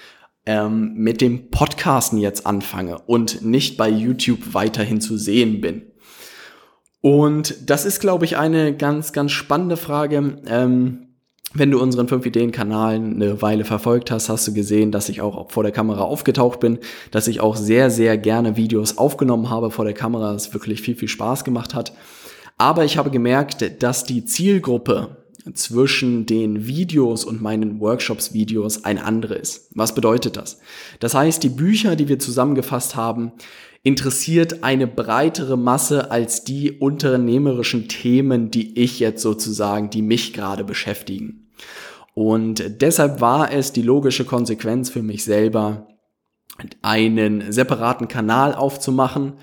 ähm, 0.48 0.96
mit 0.96 1.22
dem 1.22 1.52
Podcasten 1.52 2.18
jetzt 2.18 2.48
anfange 2.48 2.98
und 3.06 3.44
nicht 3.44 3.78
bei 3.78 3.88
YouTube 3.88 4.56
weiterhin 4.56 5.00
zu 5.00 5.16
sehen 5.16 5.62
bin. 5.62 5.84
Und 7.02 7.70
das 7.70 7.86
ist, 7.86 8.00
glaube 8.00 8.26
ich, 8.26 8.36
eine 8.36 8.76
ganz, 8.76 9.14
ganz 9.14 9.32
spannende 9.32 9.78
Frage. 9.78 10.42
Ähm, 10.48 11.08
wenn 11.54 11.70
du 11.70 11.80
unseren 11.80 12.08
5-Ideen-Kanal 12.08 12.96
eine 12.96 13.44
Weile 13.44 13.64
verfolgt 13.64 14.10
hast, 14.10 14.30
hast 14.30 14.48
du 14.48 14.54
gesehen, 14.54 14.92
dass 14.92 15.08
ich 15.08 15.22
auch 15.22 15.52
vor 15.52 15.62
der 15.62 15.72
Kamera 15.72 16.02
aufgetaucht 16.02 16.60
bin, 16.62 16.80
dass 17.12 17.28
ich 17.28 17.42
auch 17.42 17.56
sehr, 17.56 17.92
sehr 17.92 18.18
gerne 18.18 18.58
Videos 18.58 18.98
aufgenommen 18.98 19.52
habe 19.52 19.70
vor 19.70 19.86
der 19.86 19.94
Kamera, 19.94 20.34
es 20.34 20.52
wirklich 20.52 20.82
viel, 20.82 20.96
viel 20.96 21.10
Spaß 21.10 21.44
gemacht 21.44 21.76
hat. 21.76 21.94
Aber 22.62 22.86
ich 22.86 23.00
habe 23.00 23.10
gemerkt, 23.10 23.82
dass 23.82 24.04
die 24.04 24.24
Zielgruppe 24.24 25.18
zwischen 25.56 26.28
den 26.28 26.68
Videos 26.68 27.26
und 27.26 27.42
meinen 27.42 27.80
Workshops-Videos 27.80 28.86
ein 28.86 29.00
andere 29.00 29.34
ist. 29.34 29.72
Was 29.74 29.96
bedeutet 29.96 30.38
das? 30.38 30.60
Das 31.00 31.16
heißt, 31.16 31.42
die 31.42 31.50
Bücher, 31.50 31.96
die 31.96 32.08
wir 32.08 32.20
zusammengefasst 32.20 32.96
haben, 32.96 33.32
interessiert 33.82 34.64
eine 34.64 34.86
breitere 34.86 35.58
Masse 35.58 36.12
als 36.12 36.44
die 36.44 36.74
unternehmerischen 36.74 37.88
Themen, 37.88 38.52
die 38.52 38.80
ich 38.80 39.00
jetzt 39.00 39.24
sozusagen, 39.24 39.90
die 39.90 40.04
mich 40.04 40.32
gerade 40.32 40.64
beschäftigen. 40.64 41.50
Und 42.14 42.80
deshalb 42.80 43.22
war 43.22 43.52
es 43.52 43.74
die 43.74 43.82
logische 43.82 44.24
Konsequenz 44.24 44.92
für 44.92 45.02
mich 45.02 45.24
selber, 45.24 45.88
einen 46.84 47.52
separaten 47.52 48.08
Kanal 48.08 48.54
aufzumachen 48.54 49.34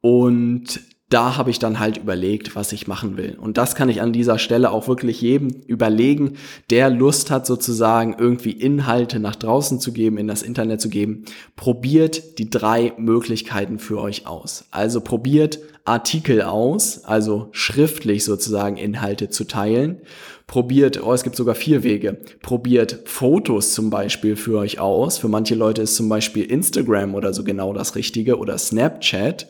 und 0.00 0.80
da 1.10 1.36
habe 1.36 1.50
ich 1.50 1.58
dann 1.58 1.80
halt 1.80 1.98
überlegt, 1.98 2.54
was 2.54 2.72
ich 2.72 2.86
machen 2.86 3.16
will. 3.16 3.36
Und 3.38 3.58
das 3.58 3.74
kann 3.74 3.88
ich 3.88 4.00
an 4.00 4.12
dieser 4.12 4.38
Stelle 4.38 4.70
auch 4.70 4.86
wirklich 4.86 5.20
jedem 5.20 5.48
überlegen, 5.66 6.34
der 6.70 6.88
Lust 6.88 7.32
hat, 7.32 7.46
sozusagen 7.46 8.14
irgendwie 8.16 8.52
Inhalte 8.52 9.18
nach 9.18 9.34
draußen 9.34 9.80
zu 9.80 9.92
geben, 9.92 10.18
in 10.18 10.28
das 10.28 10.42
Internet 10.42 10.80
zu 10.80 10.88
geben. 10.88 11.24
Probiert 11.56 12.38
die 12.38 12.48
drei 12.48 12.92
Möglichkeiten 12.96 13.80
für 13.80 14.00
euch 14.00 14.28
aus. 14.28 14.66
Also 14.70 15.00
probiert 15.00 15.58
Artikel 15.84 16.42
aus, 16.42 17.04
also 17.04 17.48
schriftlich 17.50 18.24
sozusagen 18.24 18.76
Inhalte 18.76 19.30
zu 19.30 19.44
teilen. 19.44 20.02
Probiert, 20.46 21.02
oh, 21.02 21.12
es 21.12 21.24
gibt 21.24 21.34
sogar 21.34 21.56
vier 21.56 21.82
Wege. 21.82 22.18
Probiert 22.40 23.00
Fotos 23.06 23.74
zum 23.74 23.90
Beispiel 23.90 24.36
für 24.36 24.58
euch 24.58 24.78
aus. 24.78 25.18
Für 25.18 25.28
manche 25.28 25.56
Leute 25.56 25.82
ist 25.82 25.96
zum 25.96 26.08
Beispiel 26.08 26.44
Instagram 26.44 27.16
oder 27.16 27.34
so 27.34 27.42
genau 27.42 27.72
das 27.72 27.96
Richtige 27.96 28.38
oder 28.38 28.56
Snapchat. 28.58 29.48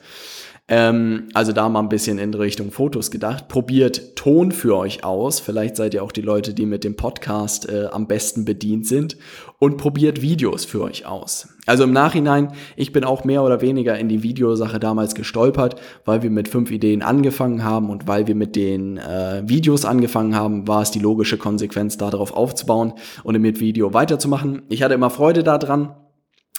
Ähm, 0.70 1.28
also 1.34 1.52
da 1.52 1.68
mal 1.68 1.80
ein 1.80 1.88
bisschen 1.88 2.18
in 2.18 2.32
Richtung 2.32 2.70
Fotos 2.70 3.10
gedacht. 3.10 3.48
Probiert 3.48 4.14
Ton 4.14 4.52
für 4.52 4.76
euch 4.76 5.02
aus. 5.02 5.40
Vielleicht 5.40 5.74
seid 5.74 5.94
ihr 5.94 6.04
auch 6.04 6.12
die 6.12 6.20
Leute, 6.22 6.54
die 6.54 6.64
mit 6.64 6.84
dem 6.84 6.94
Podcast 6.94 7.68
äh, 7.68 7.86
am 7.90 8.06
besten 8.06 8.44
bedient 8.44 8.86
sind. 8.86 9.16
Und 9.58 9.78
probiert 9.78 10.22
Videos 10.22 10.64
für 10.64 10.80
euch 10.82 11.06
aus. 11.06 11.48
Also 11.66 11.84
im 11.84 11.92
Nachhinein, 11.92 12.52
ich 12.76 12.92
bin 12.92 13.04
auch 13.04 13.24
mehr 13.24 13.42
oder 13.42 13.60
weniger 13.60 13.98
in 13.98 14.08
die 14.08 14.22
Videosache 14.22 14.78
damals 14.78 15.14
gestolpert, 15.14 15.74
weil 16.04 16.22
wir 16.22 16.30
mit 16.30 16.48
fünf 16.48 16.70
Ideen 16.70 17.02
angefangen 17.02 17.64
haben 17.64 17.90
und 17.90 18.06
weil 18.06 18.28
wir 18.28 18.36
mit 18.36 18.54
den 18.54 18.96
äh, 18.96 19.42
Videos 19.44 19.84
angefangen 19.84 20.36
haben, 20.36 20.68
war 20.68 20.82
es 20.82 20.92
die 20.92 21.00
logische 21.00 21.36
Konsequenz, 21.36 21.98
darauf 21.98 22.32
aufzubauen 22.32 22.94
und 23.24 23.38
mit 23.40 23.60
Video 23.60 23.92
weiterzumachen. 23.92 24.62
Ich 24.68 24.82
hatte 24.82 24.94
immer 24.94 25.10
Freude 25.10 25.42
daran 25.42 25.94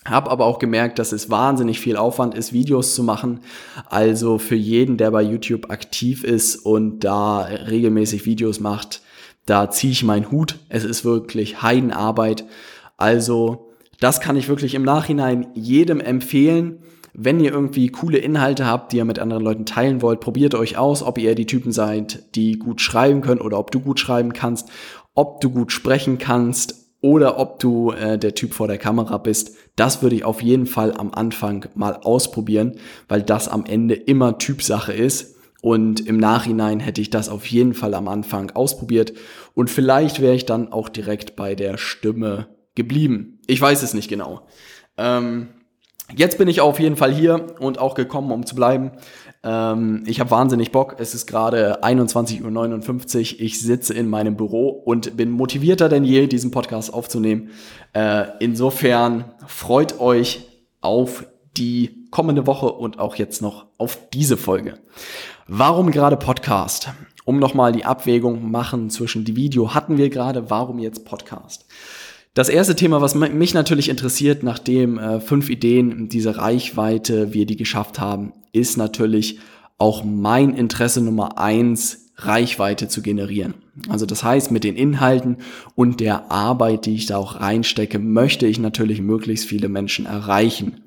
hab 0.05 0.31
aber 0.31 0.45
auch 0.45 0.57
gemerkt, 0.57 0.97
dass 0.97 1.11
es 1.11 1.29
wahnsinnig 1.29 1.79
viel 1.79 1.95
Aufwand 1.95 2.33
ist, 2.33 2.53
Videos 2.53 2.95
zu 2.95 3.03
machen. 3.03 3.41
Also 3.87 4.39
für 4.39 4.55
jeden, 4.55 4.97
der 4.97 5.11
bei 5.11 5.21
YouTube 5.21 5.69
aktiv 5.69 6.23
ist 6.23 6.55
und 6.55 7.01
da 7.01 7.41
regelmäßig 7.41 8.25
Videos 8.25 8.59
macht, 8.59 9.01
da 9.45 9.69
ziehe 9.69 9.91
ich 9.91 10.03
meinen 10.03 10.31
Hut. 10.31 10.57
Es 10.69 10.83
ist 10.83 11.05
wirklich 11.05 11.61
Heidenarbeit. 11.61 12.45
Also 12.97 13.69
das 13.99 14.21
kann 14.21 14.35
ich 14.35 14.49
wirklich 14.49 14.73
im 14.73 14.83
Nachhinein 14.83 15.47
jedem 15.53 15.99
empfehlen. 15.99 16.79
Wenn 17.13 17.39
ihr 17.39 17.51
irgendwie 17.51 17.89
coole 17.89 18.17
Inhalte 18.17 18.65
habt, 18.65 18.93
die 18.93 18.97
ihr 18.97 19.05
mit 19.05 19.19
anderen 19.19 19.43
Leuten 19.43 19.65
teilen 19.65 20.01
wollt, 20.01 20.19
probiert 20.21 20.55
euch 20.55 20.77
aus, 20.77 21.03
ob 21.03 21.19
ihr 21.19 21.35
die 21.35 21.45
Typen 21.45 21.71
seid, 21.71 22.35
die 22.35 22.57
gut 22.57 22.81
schreiben 22.81 23.21
können 23.21 23.41
oder 23.41 23.59
ob 23.59 23.69
du 23.69 23.81
gut 23.81 23.99
schreiben 23.99 24.33
kannst, 24.33 24.69
ob 25.13 25.41
du 25.41 25.51
gut 25.51 25.71
sprechen 25.71 26.17
kannst 26.17 26.80
oder 27.01 27.39
ob 27.39 27.59
du 27.59 27.91
äh, 27.91 28.17
der 28.17 28.35
Typ 28.35 28.53
vor 28.53 28.67
der 28.67 28.77
Kamera 28.77 29.17
bist. 29.17 29.57
Das 29.75 30.01
würde 30.01 30.15
ich 30.15 30.23
auf 30.23 30.41
jeden 30.41 30.67
Fall 30.67 30.93
am 30.93 31.11
Anfang 31.13 31.65
mal 31.73 31.95
ausprobieren, 31.95 32.77
weil 33.07 33.23
das 33.23 33.47
am 33.47 33.65
Ende 33.65 33.95
immer 33.95 34.37
Typsache 34.37 34.93
ist. 34.93 35.35
Und 35.61 36.07
im 36.07 36.17
Nachhinein 36.17 36.79
hätte 36.79 37.01
ich 37.01 37.11
das 37.11 37.29
auf 37.29 37.45
jeden 37.45 37.73
Fall 37.73 37.93
am 37.93 38.07
Anfang 38.07 38.51
ausprobiert. 38.51 39.13
Und 39.53 39.69
vielleicht 39.69 40.19
wäre 40.19 40.33
ich 40.33 40.45
dann 40.45 40.71
auch 40.71 40.89
direkt 40.89 41.35
bei 41.35 41.53
der 41.53 41.77
Stimme 41.77 42.47
geblieben. 42.73 43.39
Ich 43.47 43.61
weiß 43.61 43.83
es 43.83 43.93
nicht 43.93 44.09
genau. 44.09 44.41
Ähm, 44.97 45.49
jetzt 46.15 46.37
bin 46.37 46.47
ich 46.47 46.61
auf 46.61 46.79
jeden 46.79 46.95
Fall 46.95 47.13
hier 47.13 47.45
und 47.59 47.79
auch 47.79 47.93
gekommen, 47.93 48.31
um 48.31 48.45
zu 48.45 48.55
bleiben. 48.55 48.91
Ähm, 49.43 50.03
ich 50.05 50.19
habe 50.19 50.31
wahnsinnig 50.31 50.71
Bock. 50.71 50.95
Es 50.99 51.15
ist 51.15 51.25
gerade 51.25 51.83
21.59 51.83 53.33
Uhr. 53.35 53.41
Ich 53.41 53.61
sitze 53.61 53.93
in 53.93 54.09
meinem 54.09 54.35
Büro 54.35 54.69
und 54.69 55.17
bin 55.17 55.31
motivierter 55.31 55.89
denn 55.89 56.03
je, 56.03 56.27
diesen 56.27 56.51
Podcast 56.51 56.93
aufzunehmen. 56.93 57.49
Äh, 57.93 58.25
insofern 58.39 59.25
freut 59.47 59.99
euch 59.99 60.47
auf 60.81 61.25
die 61.57 62.07
kommende 62.11 62.47
Woche 62.47 62.71
und 62.71 62.99
auch 62.99 63.15
jetzt 63.15 63.41
noch 63.41 63.65
auf 63.77 63.97
diese 64.13 64.37
Folge. 64.37 64.75
Warum 65.47 65.91
gerade 65.91 66.17
Podcast? 66.17 66.89
Um 67.25 67.39
nochmal 67.39 67.71
die 67.71 67.85
Abwägung 67.85 68.49
machen 68.49 68.89
zwischen 68.89 69.25
die 69.25 69.35
Video 69.35 69.73
hatten 69.73 69.97
wir 69.97 70.09
gerade, 70.09 70.49
warum 70.49 70.79
jetzt 70.79 71.05
Podcast? 71.05 71.65
Das 72.33 72.47
erste 72.47 72.77
Thema, 72.77 73.01
was 73.01 73.13
mich 73.13 73.53
natürlich 73.53 73.89
interessiert, 73.89 74.41
nachdem 74.41 74.97
äh, 74.97 75.19
fünf 75.19 75.49
Ideen 75.49 76.07
diese 76.07 76.37
Reichweite 76.37 77.33
wir 77.33 77.45
die 77.45 77.57
geschafft 77.57 77.99
haben, 77.99 78.31
ist 78.53 78.77
natürlich 78.77 79.39
auch 79.77 80.05
mein 80.05 80.53
Interesse 80.53 81.01
Nummer 81.01 81.37
eins, 81.37 82.11
Reichweite 82.15 82.87
zu 82.87 83.01
generieren. 83.01 83.55
Also 83.89 84.05
das 84.05 84.23
heißt, 84.23 84.51
mit 84.51 84.63
den 84.63 84.75
Inhalten 84.75 85.37
und 85.75 85.99
der 85.99 86.31
Arbeit, 86.31 86.85
die 86.85 86.95
ich 86.95 87.07
da 87.07 87.17
auch 87.17 87.41
reinstecke, 87.41 87.99
möchte 87.99 88.45
ich 88.45 88.59
natürlich 88.59 89.01
möglichst 89.01 89.45
viele 89.45 89.69
Menschen 89.69 90.05
erreichen 90.05 90.81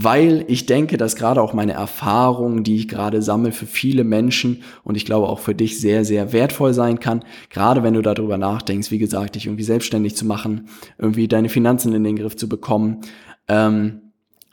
weil 0.00 0.44
ich 0.46 0.66
denke, 0.66 0.96
dass 0.96 1.16
gerade 1.16 1.42
auch 1.42 1.54
meine 1.54 1.72
Erfahrungen, 1.72 2.62
die 2.62 2.76
ich 2.76 2.86
gerade 2.86 3.20
sammle, 3.20 3.50
für 3.50 3.66
viele 3.66 4.04
Menschen 4.04 4.62
und 4.84 4.96
ich 4.96 5.04
glaube 5.04 5.28
auch 5.28 5.40
für 5.40 5.56
dich 5.56 5.80
sehr, 5.80 6.04
sehr 6.04 6.32
wertvoll 6.32 6.72
sein 6.72 7.00
kann. 7.00 7.24
Gerade 7.50 7.82
wenn 7.82 7.94
du 7.94 8.02
darüber 8.02 8.38
nachdenkst, 8.38 8.92
wie 8.92 8.98
gesagt, 8.98 9.34
dich 9.34 9.46
irgendwie 9.46 9.64
selbstständig 9.64 10.14
zu 10.14 10.24
machen, 10.24 10.68
irgendwie 10.98 11.26
deine 11.26 11.48
Finanzen 11.48 11.94
in 11.94 12.04
den 12.04 12.14
Griff 12.14 12.36
zu 12.36 12.48
bekommen. 12.48 13.00
Ähm, 13.48 14.07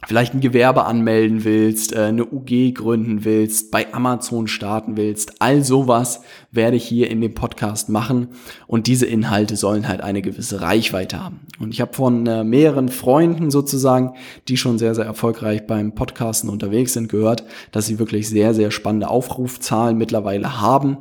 vielleicht 0.07 0.33
ein 0.33 0.41
Gewerbe 0.41 0.85
anmelden 0.85 1.43
willst, 1.43 1.93
äh, 1.93 1.99
eine 1.99 2.25
UG 2.25 2.73
gründen 2.73 3.25
willst, 3.25 3.71
bei 3.71 3.93
Amazon 3.93 4.47
starten 4.47 4.97
willst, 4.97 5.41
all 5.41 5.63
sowas 5.63 6.21
werde 6.51 6.77
ich 6.77 6.85
hier 6.85 7.09
in 7.09 7.21
dem 7.21 7.33
Podcast 7.33 7.89
machen 7.89 8.29
und 8.67 8.87
diese 8.87 9.05
Inhalte 9.05 9.55
sollen 9.55 9.87
halt 9.87 10.01
eine 10.01 10.21
gewisse 10.21 10.61
Reichweite 10.61 11.23
haben. 11.23 11.41
Und 11.59 11.73
ich 11.73 11.81
habe 11.81 11.93
von 11.93 12.25
äh, 12.27 12.43
mehreren 12.43 12.89
Freunden 12.89 13.51
sozusagen, 13.51 14.13
die 14.47 14.57
schon 14.57 14.77
sehr, 14.77 14.95
sehr 14.95 15.05
erfolgreich 15.05 15.65
beim 15.67 15.95
Podcasten 15.95 16.49
unterwegs 16.49 16.93
sind, 16.93 17.09
gehört, 17.09 17.43
dass 17.71 17.87
sie 17.87 17.99
wirklich 17.99 18.29
sehr, 18.29 18.53
sehr 18.53 18.71
spannende 18.71 19.09
Aufrufzahlen 19.09 19.97
mittlerweile 19.97 20.61
haben. 20.61 20.97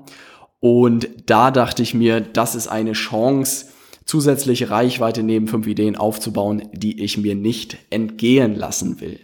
Und 0.60 1.08
da 1.26 1.50
dachte 1.50 1.82
ich 1.82 1.92
mir, 1.92 2.20
das 2.20 2.54
ist 2.54 2.68
eine 2.68 2.92
Chance, 2.92 3.66
zusätzliche 4.04 4.70
Reichweite 4.70 5.22
neben 5.22 5.48
fünf 5.48 5.66
Ideen 5.66 5.96
aufzubauen, 5.96 6.68
die 6.72 7.02
ich 7.02 7.18
mir 7.18 7.34
nicht 7.34 7.78
entgehen 7.90 8.54
lassen 8.54 9.00
will. 9.00 9.20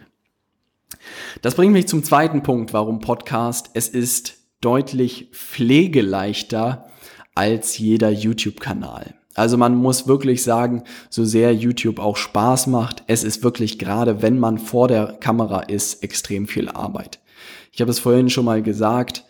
Das 1.41 1.55
bringt 1.55 1.73
mich 1.73 1.87
zum 1.87 2.03
zweiten 2.03 2.43
Punkt, 2.43 2.73
warum 2.73 2.99
Podcast. 2.99 3.71
Es 3.73 3.87
ist 3.87 4.37
deutlich 4.61 5.29
pflegeleichter 5.31 6.85
als 7.35 7.77
jeder 7.77 8.09
YouTube-Kanal. 8.09 9.15
Also 9.33 9.57
man 9.57 9.75
muss 9.75 10.07
wirklich 10.07 10.43
sagen, 10.43 10.83
so 11.09 11.23
sehr 11.23 11.53
YouTube 11.55 11.99
auch 11.99 12.17
Spaß 12.17 12.67
macht, 12.67 13.03
es 13.07 13.23
ist 13.23 13.43
wirklich 13.43 13.79
gerade, 13.79 14.21
wenn 14.21 14.37
man 14.37 14.57
vor 14.57 14.87
der 14.87 15.17
Kamera 15.19 15.61
ist, 15.61 16.03
extrem 16.03 16.47
viel 16.47 16.67
Arbeit. 16.67 17.19
Ich 17.71 17.79
habe 17.79 17.91
es 17.91 17.99
vorhin 17.99 18.29
schon 18.29 18.45
mal 18.45 18.61
gesagt, 18.61 19.23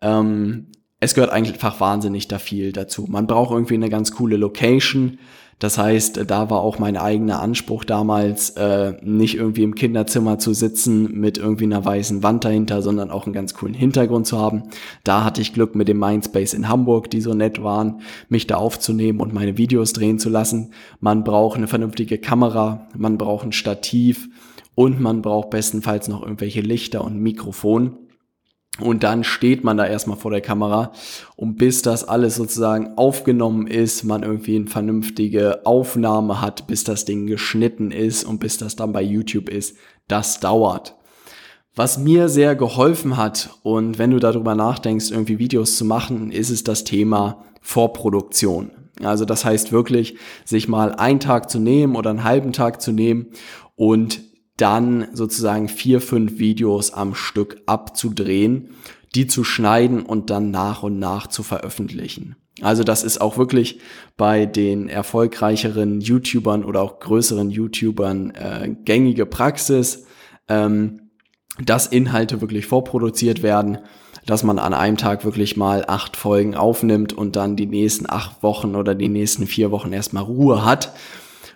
ähm, 0.00 0.68
es 1.00 1.14
gehört 1.14 1.30
einfach 1.30 1.80
wahnsinnig 1.80 2.28
da 2.28 2.38
viel 2.38 2.72
dazu. 2.72 3.06
Man 3.08 3.26
braucht 3.26 3.52
irgendwie 3.52 3.74
eine 3.74 3.88
ganz 3.88 4.12
coole 4.12 4.36
Location. 4.36 5.18
Das 5.60 5.76
heißt, 5.76 6.30
da 6.30 6.50
war 6.50 6.60
auch 6.60 6.78
mein 6.78 6.96
eigener 6.96 7.42
Anspruch 7.42 7.84
damals, 7.84 8.50
äh, 8.50 8.94
nicht 9.02 9.34
irgendwie 9.36 9.64
im 9.64 9.74
Kinderzimmer 9.74 10.38
zu 10.38 10.54
sitzen 10.54 11.18
mit 11.18 11.36
irgendwie 11.36 11.64
einer 11.64 11.84
weißen 11.84 12.22
Wand 12.22 12.44
dahinter, 12.44 12.80
sondern 12.80 13.10
auch 13.10 13.26
einen 13.26 13.32
ganz 13.32 13.54
coolen 13.54 13.74
Hintergrund 13.74 14.26
zu 14.26 14.38
haben. 14.38 14.64
Da 15.02 15.24
hatte 15.24 15.40
ich 15.40 15.52
Glück 15.52 15.74
mit 15.74 15.88
dem 15.88 15.98
Mindspace 15.98 16.54
in 16.54 16.68
Hamburg, 16.68 17.10
die 17.10 17.20
so 17.20 17.34
nett 17.34 17.60
waren, 17.62 18.02
mich 18.28 18.46
da 18.46 18.54
aufzunehmen 18.56 19.18
und 19.20 19.34
meine 19.34 19.58
Videos 19.58 19.92
drehen 19.92 20.20
zu 20.20 20.30
lassen. 20.30 20.72
Man 21.00 21.24
braucht 21.24 21.56
eine 21.56 21.66
vernünftige 21.66 22.18
Kamera, 22.18 22.86
man 22.96 23.18
braucht 23.18 23.46
ein 23.46 23.52
Stativ 23.52 24.28
und 24.76 25.00
man 25.00 25.22
braucht 25.22 25.50
bestenfalls 25.50 26.06
noch 26.06 26.22
irgendwelche 26.22 26.60
Lichter 26.60 27.04
und 27.04 27.20
Mikrofon. 27.20 28.07
Und 28.80 29.02
dann 29.02 29.24
steht 29.24 29.64
man 29.64 29.76
da 29.76 29.86
erstmal 29.86 30.16
vor 30.16 30.30
der 30.30 30.40
Kamera 30.40 30.92
und 31.34 31.56
bis 31.56 31.82
das 31.82 32.06
alles 32.06 32.36
sozusagen 32.36 32.96
aufgenommen 32.96 33.66
ist, 33.66 34.04
man 34.04 34.22
irgendwie 34.22 34.54
eine 34.54 34.68
vernünftige 34.68 35.66
Aufnahme 35.66 36.40
hat, 36.40 36.68
bis 36.68 36.84
das 36.84 37.04
Ding 37.04 37.26
geschnitten 37.26 37.90
ist 37.90 38.22
und 38.24 38.38
bis 38.38 38.56
das 38.56 38.76
dann 38.76 38.92
bei 38.92 39.02
YouTube 39.02 39.48
ist, 39.48 39.76
das 40.06 40.38
dauert. 40.38 40.94
Was 41.74 41.98
mir 41.98 42.28
sehr 42.28 42.54
geholfen 42.54 43.16
hat 43.16 43.50
und 43.62 43.98
wenn 43.98 44.10
du 44.10 44.18
darüber 44.18 44.54
nachdenkst, 44.54 45.10
irgendwie 45.10 45.38
Videos 45.38 45.76
zu 45.76 45.84
machen, 45.84 46.30
ist 46.30 46.50
es 46.50 46.62
das 46.62 46.84
Thema 46.84 47.44
Vorproduktion. 47.60 48.70
Also 49.02 49.24
das 49.24 49.44
heißt 49.44 49.72
wirklich, 49.72 50.16
sich 50.44 50.68
mal 50.68 50.92
einen 50.94 51.20
Tag 51.20 51.50
zu 51.50 51.58
nehmen 51.58 51.96
oder 51.96 52.10
einen 52.10 52.24
halben 52.24 52.52
Tag 52.52 52.80
zu 52.80 52.92
nehmen 52.92 53.26
und 53.76 54.20
dann 54.58 55.08
sozusagen 55.12 55.68
vier, 55.68 56.00
fünf 56.00 56.38
Videos 56.38 56.92
am 56.92 57.14
Stück 57.14 57.62
abzudrehen, 57.66 58.74
die 59.14 59.26
zu 59.26 59.44
schneiden 59.44 60.02
und 60.02 60.30
dann 60.30 60.50
nach 60.50 60.82
und 60.82 60.98
nach 60.98 61.28
zu 61.28 61.42
veröffentlichen. 61.42 62.36
Also 62.60 62.82
das 62.82 63.04
ist 63.04 63.20
auch 63.20 63.38
wirklich 63.38 63.80
bei 64.16 64.44
den 64.44 64.88
erfolgreicheren 64.88 66.00
YouTubern 66.00 66.64
oder 66.64 66.82
auch 66.82 66.98
größeren 66.98 67.50
YouTubern 67.50 68.32
äh, 68.32 68.74
gängige 68.84 69.26
Praxis, 69.26 70.06
ähm, 70.48 71.10
dass 71.64 71.86
Inhalte 71.86 72.40
wirklich 72.40 72.66
vorproduziert 72.66 73.42
werden, 73.42 73.78
dass 74.26 74.42
man 74.42 74.58
an 74.58 74.74
einem 74.74 74.96
Tag 74.96 75.24
wirklich 75.24 75.56
mal 75.56 75.84
acht 75.86 76.16
Folgen 76.16 76.56
aufnimmt 76.56 77.12
und 77.12 77.36
dann 77.36 77.54
die 77.56 77.66
nächsten 77.66 78.10
acht 78.10 78.42
Wochen 78.42 78.74
oder 78.74 78.94
die 78.96 79.08
nächsten 79.08 79.46
vier 79.46 79.70
Wochen 79.70 79.92
erstmal 79.92 80.24
Ruhe 80.24 80.64
hat 80.64 80.92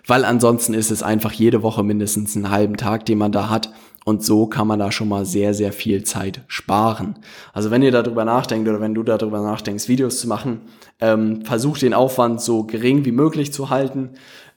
weil 0.07 0.25
ansonsten 0.25 0.73
ist 0.73 0.91
es 0.91 1.03
einfach 1.03 1.31
jede 1.31 1.63
Woche 1.63 1.83
mindestens 1.83 2.35
einen 2.35 2.49
halben 2.49 2.77
Tag, 2.77 3.05
den 3.05 3.17
man 3.17 3.31
da 3.31 3.49
hat. 3.49 3.71
Und 4.05 4.23
so 4.23 4.47
kann 4.47 4.67
man 4.67 4.79
da 4.79 4.91
schon 4.91 5.07
mal 5.07 5.25
sehr, 5.25 5.53
sehr 5.53 5.71
viel 5.71 6.03
Zeit 6.03 6.41
sparen. 6.47 7.15
Also 7.53 7.71
wenn 7.71 7.81
ihr 7.81 7.91
darüber 7.91 8.25
nachdenkt 8.25 8.67
oder 8.67 8.81
wenn 8.81 8.93
du 8.93 9.03
darüber 9.03 9.41
nachdenkst, 9.41 9.87
Videos 9.87 10.19
zu 10.19 10.27
machen, 10.27 10.61
ähm, 10.99 11.45
versucht 11.45 11.81
den 11.81 11.93
Aufwand 11.93 12.41
so 12.41 12.63
gering 12.65 13.05
wie 13.05 13.13
möglich 13.13 13.53
zu 13.53 13.69
halten. 13.69 14.09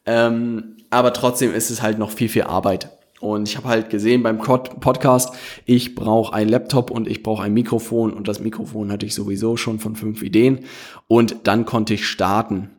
Ähm, 0.05 0.77
aber 0.91 1.13
trotzdem 1.13 1.55
ist 1.55 1.71
es 1.71 1.81
halt 1.81 1.99
noch 1.99 2.11
viel, 2.11 2.29
viel 2.29 2.43
Arbeit. 2.43 2.91
Und 3.21 3.49
ich 3.49 3.57
habe 3.57 3.69
halt 3.69 3.89
gesehen 3.89 4.23
beim 4.23 4.39
Podcast, 4.39 5.35
ich 5.65 5.95
brauche 5.95 6.35
ein 6.35 6.49
Laptop 6.49 6.91
und 6.91 7.09
ich 7.09 7.23
brauche 7.23 7.43
ein 7.43 7.55
Mikrofon 7.55 8.13
und 8.13 8.29
das 8.29 8.41
Mikrofon 8.41 8.93
hatte 8.93 9.07
ich 9.07 9.15
sowieso 9.15 9.57
schon 9.57 9.79
von 9.79 9.97
fünf 9.97 10.23
Ideen 10.23 10.61
und 11.09 11.37
dann 11.45 11.65
konnte 11.65 11.95
ich 11.95 12.07
starten. 12.07 12.76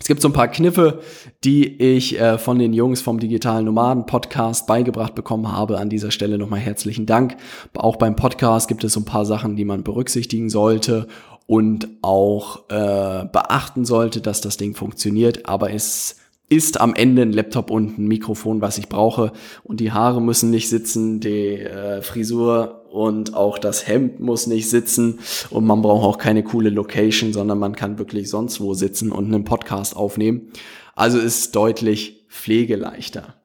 Es 0.00 0.08
gibt 0.08 0.20
so 0.20 0.28
ein 0.28 0.32
paar 0.32 0.48
Kniffe, 0.48 1.00
die 1.44 1.80
ich 1.80 2.18
äh, 2.18 2.36
von 2.36 2.58
den 2.58 2.72
Jungs 2.72 3.00
vom 3.00 3.20
Digitalen 3.20 3.66
Nomaden 3.66 4.04
Podcast 4.06 4.66
beigebracht 4.66 5.14
bekommen 5.14 5.52
habe. 5.52 5.78
An 5.78 5.90
dieser 5.90 6.10
Stelle 6.10 6.38
nochmal 6.38 6.60
herzlichen 6.60 7.06
Dank. 7.06 7.36
Auch 7.74 7.96
beim 7.96 8.16
Podcast 8.16 8.66
gibt 8.66 8.82
es 8.82 8.94
so 8.94 9.00
ein 9.00 9.04
paar 9.04 9.24
Sachen, 9.24 9.54
die 9.54 9.64
man 9.64 9.84
berücksichtigen 9.84 10.50
sollte 10.50 11.06
und 11.46 11.88
auch 12.02 12.68
äh, 12.68 13.24
beachten 13.26 13.84
sollte, 13.84 14.20
dass 14.20 14.40
das 14.40 14.56
Ding 14.56 14.74
funktioniert. 14.74 15.46
Aber 15.46 15.72
es 15.72 16.16
ist 16.48 16.80
am 16.80 16.94
Ende 16.94 17.22
ein 17.22 17.32
Laptop 17.32 17.70
und 17.70 17.98
ein 17.98 18.06
Mikrofon, 18.06 18.60
was 18.60 18.78
ich 18.78 18.88
brauche. 18.88 19.32
Und 19.64 19.80
die 19.80 19.92
Haare 19.92 20.20
müssen 20.20 20.50
nicht 20.50 20.68
sitzen, 20.68 21.20
die 21.20 21.60
äh, 21.60 22.02
Frisur 22.02 22.81
und 22.92 23.34
auch 23.34 23.58
das 23.58 23.86
Hemd 23.88 24.20
muss 24.20 24.46
nicht 24.46 24.68
sitzen 24.68 25.20
und 25.50 25.64
man 25.64 25.82
braucht 25.82 26.04
auch 26.04 26.18
keine 26.18 26.44
coole 26.44 26.70
Location, 26.70 27.32
sondern 27.32 27.58
man 27.58 27.74
kann 27.74 27.98
wirklich 27.98 28.28
sonst 28.28 28.60
wo 28.60 28.74
sitzen 28.74 29.10
und 29.10 29.26
einen 29.26 29.44
Podcast 29.44 29.96
aufnehmen. 29.96 30.52
Also 30.94 31.18
ist 31.18 31.56
deutlich 31.56 32.26
pflegeleichter. 32.28 33.42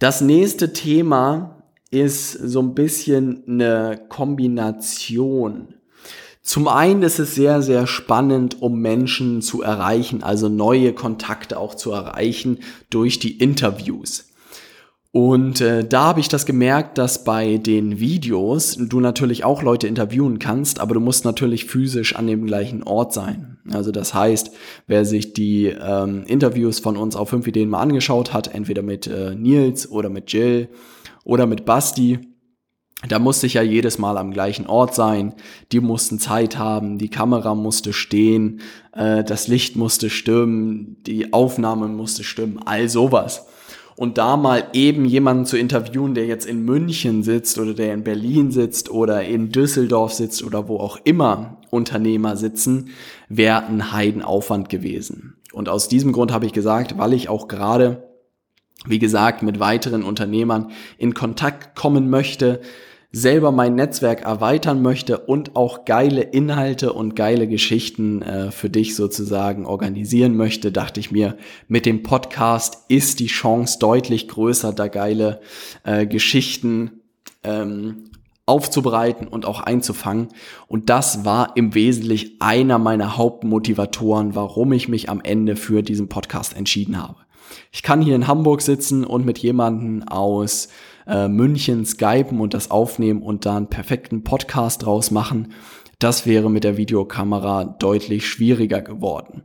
Das 0.00 0.20
nächste 0.20 0.72
Thema 0.72 1.62
ist 1.90 2.32
so 2.32 2.60
ein 2.60 2.74
bisschen 2.74 3.44
eine 3.46 4.06
Kombination. 4.08 5.74
Zum 6.42 6.68
einen 6.68 7.02
ist 7.02 7.18
es 7.18 7.34
sehr, 7.34 7.62
sehr 7.62 7.86
spannend, 7.86 8.60
um 8.60 8.80
Menschen 8.80 9.42
zu 9.42 9.62
erreichen, 9.62 10.22
also 10.22 10.48
neue 10.48 10.94
Kontakte 10.94 11.58
auch 11.58 11.74
zu 11.74 11.92
erreichen 11.92 12.58
durch 12.88 13.18
die 13.18 13.38
Interviews. 13.38 14.29
Und 15.12 15.60
äh, 15.60 15.84
da 15.84 16.04
habe 16.04 16.20
ich 16.20 16.28
das 16.28 16.46
gemerkt, 16.46 16.96
dass 16.96 17.24
bei 17.24 17.56
den 17.56 17.98
Videos 17.98 18.76
du 18.78 19.00
natürlich 19.00 19.42
auch 19.42 19.62
Leute 19.62 19.88
interviewen 19.88 20.38
kannst, 20.38 20.78
aber 20.78 20.94
du 20.94 21.00
musst 21.00 21.24
natürlich 21.24 21.64
physisch 21.64 22.14
an 22.14 22.28
dem 22.28 22.46
gleichen 22.46 22.84
Ort 22.84 23.12
sein. 23.12 23.58
Also 23.72 23.90
das 23.90 24.14
heißt, 24.14 24.52
wer 24.86 25.04
sich 25.04 25.32
die 25.32 25.66
ähm, 25.66 26.22
Interviews 26.26 26.78
von 26.78 26.96
uns 26.96 27.16
auf 27.16 27.30
5 27.30 27.44
Ideen 27.48 27.70
mal 27.70 27.80
angeschaut 27.80 28.32
hat, 28.32 28.54
entweder 28.54 28.82
mit 28.82 29.08
äh, 29.08 29.34
Nils 29.34 29.90
oder 29.90 30.10
mit 30.10 30.32
Jill 30.32 30.68
oder 31.24 31.46
mit 31.46 31.64
Basti, 31.64 32.20
da 33.08 33.18
musste 33.18 33.46
ich 33.46 33.54
ja 33.54 33.62
jedes 33.62 33.98
Mal 33.98 34.16
am 34.16 34.30
gleichen 34.30 34.66
Ort 34.66 34.94
sein. 34.94 35.34
Die 35.72 35.80
mussten 35.80 36.20
Zeit 36.20 36.56
haben, 36.56 36.98
die 36.98 37.08
Kamera 37.08 37.56
musste 37.56 37.92
stehen, 37.92 38.60
äh, 38.92 39.24
das 39.24 39.48
Licht 39.48 39.74
musste 39.74 40.08
stimmen, 40.08 40.98
die 41.04 41.32
Aufnahme 41.32 41.88
musste 41.88 42.22
stimmen, 42.22 42.60
all 42.64 42.88
sowas 42.88 43.46
und 44.00 44.16
da 44.16 44.38
mal 44.38 44.64
eben 44.72 45.04
jemanden 45.04 45.44
zu 45.44 45.58
interviewen, 45.58 46.14
der 46.14 46.24
jetzt 46.24 46.46
in 46.46 46.64
München 46.64 47.22
sitzt 47.22 47.58
oder 47.58 47.74
der 47.74 47.92
in 47.92 48.02
Berlin 48.02 48.50
sitzt 48.50 48.90
oder 48.90 49.24
in 49.24 49.52
Düsseldorf 49.52 50.14
sitzt 50.14 50.42
oder 50.42 50.68
wo 50.68 50.78
auch 50.78 50.98
immer 51.04 51.58
Unternehmer 51.68 52.38
sitzen, 52.38 52.92
wäre 53.28 53.66
ein 53.66 53.92
Heidenaufwand 53.92 54.70
gewesen. 54.70 55.36
Und 55.52 55.68
aus 55.68 55.88
diesem 55.88 56.12
Grund 56.12 56.32
habe 56.32 56.46
ich 56.46 56.54
gesagt, 56.54 56.96
weil 56.96 57.12
ich 57.12 57.28
auch 57.28 57.46
gerade, 57.46 58.08
wie 58.86 58.98
gesagt, 58.98 59.42
mit 59.42 59.60
weiteren 59.60 60.02
Unternehmern 60.02 60.70
in 60.96 61.12
Kontakt 61.12 61.76
kommen 61.76 62.08
möchte, 62.08 62.62
selber 63.12 63.50
mein 63.50 63.74
Netzwerk 63.74 64.22
erweitern 64.22 64.82
möchte 64.82 65.18
und 65.18 65.56
auch 65.56 65.84
geile 65.84 66.22
Inhalte 66.22 66.92
und 66.92 67.16
geile 67.16 67.48
Geschichten 67.48 68.22
äh, 68.22 68.50
für 68.52 68.70
dich 68.70 68.94
sozusagen 68.94 69.66
organisieren 69.66 70.36
möchte, 70.36 70.70
dachte 70.70 71.00
ich 71.00 71.10
mir, 71.10 71.36
mit 71.66 71.86
dem 71.86 72.04
Podcast 72.04 72.84
ist 72.88 73.18
die 73.18 73.26
Chance 73.26 73.78
deutlich 73.80 74.28
größer, 74.28 74.72
da 74.72 74.86
geile 74.86 75.40
äh, 75.82 76.06
Geschichten 76.06 77.02
ähm, 77.42 78.10
aufzubereiten 78.46 79.26
und 79.26 79.44
auch 79.44 79.60
einzufangen. 79.60 80.28
Und 80.68 80.88
das 80.88 81.24
war 81.24 81.56
im 81.56 81.74
Wesentlichen 81.74 82.40
einer 82.40 82.78
meiner 82.78 83.16
Hauptmotivatoren, 83.16 84.34
warum 84.36 84.72
ich 84.72 84.88
mich 84.88 85.08
am 85.08 85.20
Ende 85.20 85.56
für 85.56 85.82
diesen 85.82 86.08
Podcast 86.08 86.56
entschieden 86.56 87.00
habe. 87.00 87.16
Ich 87.72 87.82
kann 87.82 88.02
hier 88.02 88.14
in 88.14 88.28
Hamburg 88.28 88.62
sitzen 88.62 89.04
und 89.04 89.24
mit 89.24 89.38
jemanden 89.38 90.06
aus 90.06 90.68
äh, 91.10 91.28
München 91.28 91.84
skypen 91.84 92.40
und 92.40 92.54
das 92.54 92.70
aufnehmen 92.70 93.22
und 93.22 93.44
da 93.44 93.56
einen 93.56 93.66
perfekten 93.66 94.24
Podcast 94.24 94.84
draus 94.84 95.10
machen. 95.10 95.52
Das 95.98 96.24
wäre 96.24 96.50
mit 96.50 96.64
der 96.64 96.78
Videokamera 96.78 97.64
deutlich 97.64 98.26
schwieriger 98.26 98.80
geworden. 98.80 99.42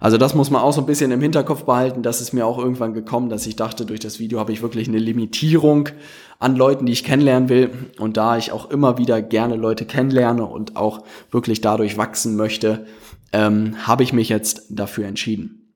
Also 0.00 0.18
das 0.18 0.34
muss 0.34 0.50
man 0.50 0.60
auch 0.60 0.74
so 0.74 0.82
ein 0.82 0.86
bisschen 0.86 1.10
im 1.12 1.22
Hinterkopf 1.22 1.64
behalten. 1.64 2.02
Das 2.02 2.20
ist 2.20 2.34
mir 2.34 2.46
auch 2.46 2.58
irgendwann 2.58 2.92
gekommen, 2.92 3.30
dass 3.30 3.46
ich 3.46 3.56
dachte, 3.56 3.86
durch 3.86 4.00
das 4.00 4.18
Video 4.18 4.38
habe 4.38 4.52
ich 4.52 4.60
wirklich 4.60 4.86
eine 4.86 4.98
Limitierung 4.98 5.88
an 6.38 6.56
Leuten, 6.56 6.84
die 6.84 6.92
ich 6.92 7.04
kennenlernen 7.04 7.48
will. 7.48 7.70
Und 7.98 8.18
da 8.18 8.36
ich 8.36 8.52
auch 8.52 8.70
immer 8.70 8.98
wieder 8.98 9.22
gerne 9.22 9.56
Leute 9.56 9.86
kennenlerne 9.86 10.44
und 10.44 10.76
auch 10.76 11.04
wirklich 11.30 11.62
dadurch 11.62 11.96
wachsen 11.96 12.36
möchte, 12.36 12.84
ähm, 13.32 13.86
habe 13.86 14.02
ich 14.02 14.12
mich 14.12 14.28
jetzt 14.28 14.64
dafür 14.68 15.06
entschieden. 15.06 15.72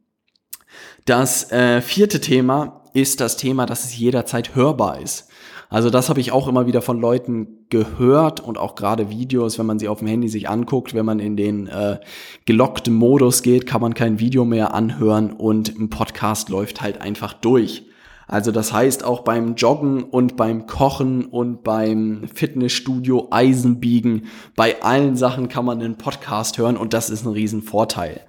Das 1.07 1.51
äh, 1.53 1.81
vierte 1.81 2.21
Thema 2.21 2.83
ist 2.93 3.21
das 3.21 3.39
Thema, 3.39 3.65
dass 3.65 3.85
es 3.85 3.97
jederzeit 3.97 4.55
hörbar 4.55 5.01
ist. 5.01 5.28
Also 5.71 5.91
das 5.91 6.09
habe 6.09 6.21
ich 6.21 6.33
auch 6.33 6.49
immer 6.49 6.67
wieder 6.67 6.81
von 6.81 6.99
Leuten 6.99 7.67
gehört 7.69 8.41
und 8.41 8.57
auch 8.57 8.75
gerade 8.75 9.11
Videos, 9.11 9.59
wenn 9.59 9.67
man 9.67 9.79
sie 9.79 9.89
auf 9.89 9.99
dem 9.99 10.09
Handy 10.09 10.29
sich 10.29 10.49
anguckt, 10.49 10.95
wenn 10.95 11.05
man 11.05 11.21
in 11.21 11.37
den 11.37 11.67
äh, 11.67 11.99
gelockten 12.47 12.95
Modus 12.95 13.43
geht, 13.43 13.67
kann 13.67 13.83
man 13.83 13.93
kein 13.93 14.19
Video 14.19 14.47
mehr 14.47 14.73
anhören 14.73 15.33
und 15.33 15.79
ein 15.79 15.91
Podcast 15.91 16.49
läuft 16.49 16.81
halt 16.81 17.03
einfach 17.03 17.35
durch. 17.35 17.85
Also 18.27 18.51
das 18.51 18.73
heißt 18.73 19.05
auch 19.05 19.21
beim 19.21 19.55
Joggen 19.57 20.05
und 20.05 20.37
beim 20.37 20.67
Kochen 20.67 21.25
und 21.25 21.65
beim 21.65 22.29
Fitnessstudio 22.33 23.29
Eisenbiegen, 23.31 24.27
bei 24.55 24.83
allen 24.83 25.17
Sachen 25.17 25.49
kann 25.49 25.65
man 25.65 25.81
einen 25.81 25.97
Podcast 25.97 26.57
hören 26.59 26.77
und 26.77 26.93
das 26.93 27.09
ist 27.11 27.25
ein 27.25 27.33
Riesenvorteil. 27.33 28.21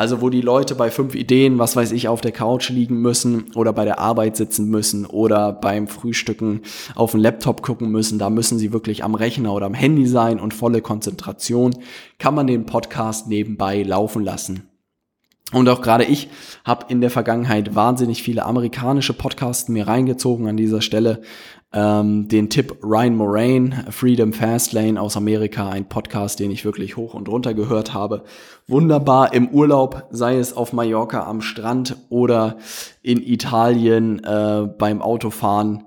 Also 0.00 0.22
wo 0.22 0.30
die 0.30 0.40
Leute 0.40 0.76
bei 0.76 0.90
fünf 0.90 1.14
Ideen, 1.14 1.58
was 1.58 1.76
weiß 1.76 1.92
ich, 1.92 2.08
auf 2.08 2.22
der 2.22 2.32
Couch 2.32 2.70
liegen 2.70 3.02
müssen 3.02 3.52
oder 3.54 3.74
bei 3.74 3.84
der 3.84 3.98
Arbeit 3.98 4.34
sitzen 4.34 4.70
müssen 4.70 5.04
oder 5.04 5.52
beim 5.52 5.88
Frühstücken 5.88 6.62
auf 6.94 7.10
den 7.10 7.20
Laptop 7.20 7.60
gucken 7.60 7.90
müssen, 7.90 8.18
da 8.18 8.30
müssen 8.30 8.58
sie 8.58 8.72
wirklich 8.72 9.04
am 9.04 9.14
Rechner 9.14 9.52
oder 9.52 9.66
am 9.66 9.74
Handy 9.74 10.06
sein 10.06 10.40
und 10.40 10.54
volle 10.54 10.80
Konzentration, 10.80 11.74
kann 12.16 12.34
man 12.34 12.46
den 12.46 12.64
Podcast 12.64 13.28
nebenbei 13.28 13.82
laufen 13.82 14.24
lassen. 14.24 14.70
Und 15.52 15.68
auch 15.68 15.82
gerade 15.82 16.04
ich 16.04 16.30
habe 16.64 16.86
in 16.88 17.02
der 17.02 17.10
Vergangenheit 17.10 17.74
wahnsinnig 17.74 18.22
viele 18.22 18.46
amerikanische 18.46 19.12
Podcasts 19.12 19.68
mir 19.68 19.86
reingezogen 19.86 20.48
an 20.48 20.56
dieser 20.56 20.80
Stelle. 20.80 21.20
Ähm, 21.72 22.26
den 22.26 22.50
Tipp 22.50 22.78
Ryan 22.82 23.14
Moraine, 23.14 23.86
Freedom 23.90 24.32
Fastlane 24.32 25.00
aus 25.00 25.16
Amerika, 25.16 25.68
ein 25.68 25.88
Podcast, 25.88 26.40
den 26.40 26.50
ich 26.50 26.64
wirklich 26.64 26.96
hoch 26.96 27.14
und 27.14 27.28
runter 27.28 27.54
gehört 27.54 27.94
habe. 27.94 28.24
Wunderbar 28.66 29.32
im 29.32 29.48
Urlaub, 29.48 30.08
sei 30.10 30.36
es 30.38 30.56
auf 30.56 30.72
Mallorca 30.72 31.24
am 31.24 31.40
Strand 31.40 31.96
oder 32.08 32.56
in 33.02 33.22
Italien 33.22 34.22
äh, 34.24 34.68
beim 34.78 35.00
Autofahren. 35.00 35.84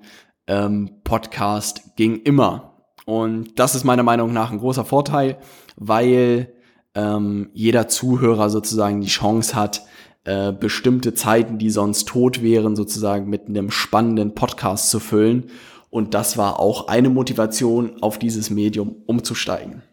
Ähm, 0.47 1.01
Podcast 1.03 1.97
ging 1.97 2.21
immer. 2.21 2.73
Und 3.05 3.59
das 3.59 3.75
ist 3.75 3.83
meiner 3.83 4.03
Meinung 4.03 4.31
nach 4.31 4.51
ein 4.51 4.59
großer 4.59 4.85
Vorteil, 4.85 5.37
weil 5.75 6.53
ähm, 6.95 7.49
jeder 7.53 7.89
Zuhörer 7.89 8.49
sozusagen 8.49 9.01
die 9.01 9.07
Chance 9.07 9.55
hat, 9.55 9.83
äh, 10.25 10.53
bestimmte 10.53 11.13
Zeiten, 11.13 11.57
die 11.57 11.69
sonst 11.69 12.07
tot 12.07 12.41
wären, 12.41 12.77
sozusagen 12.77 13.29
mit 13.29 13.47
einem 13.47 13.71
spannenden 13.71 14.33
Podcast 14.35 14.89
zu 14.89 15.01
füllen. 15.01 15.47
Und 15.93 16.15
das 16.15 16.39
war 16.39 16.59
auch 16.59 16.87
eine 16.87 17.09
Motivation, 17.09 18.01
auf 18.01 18.17
dieses 18.17 18.49
Medium 18.49 18.95
umzusteigen. 19.05 19.83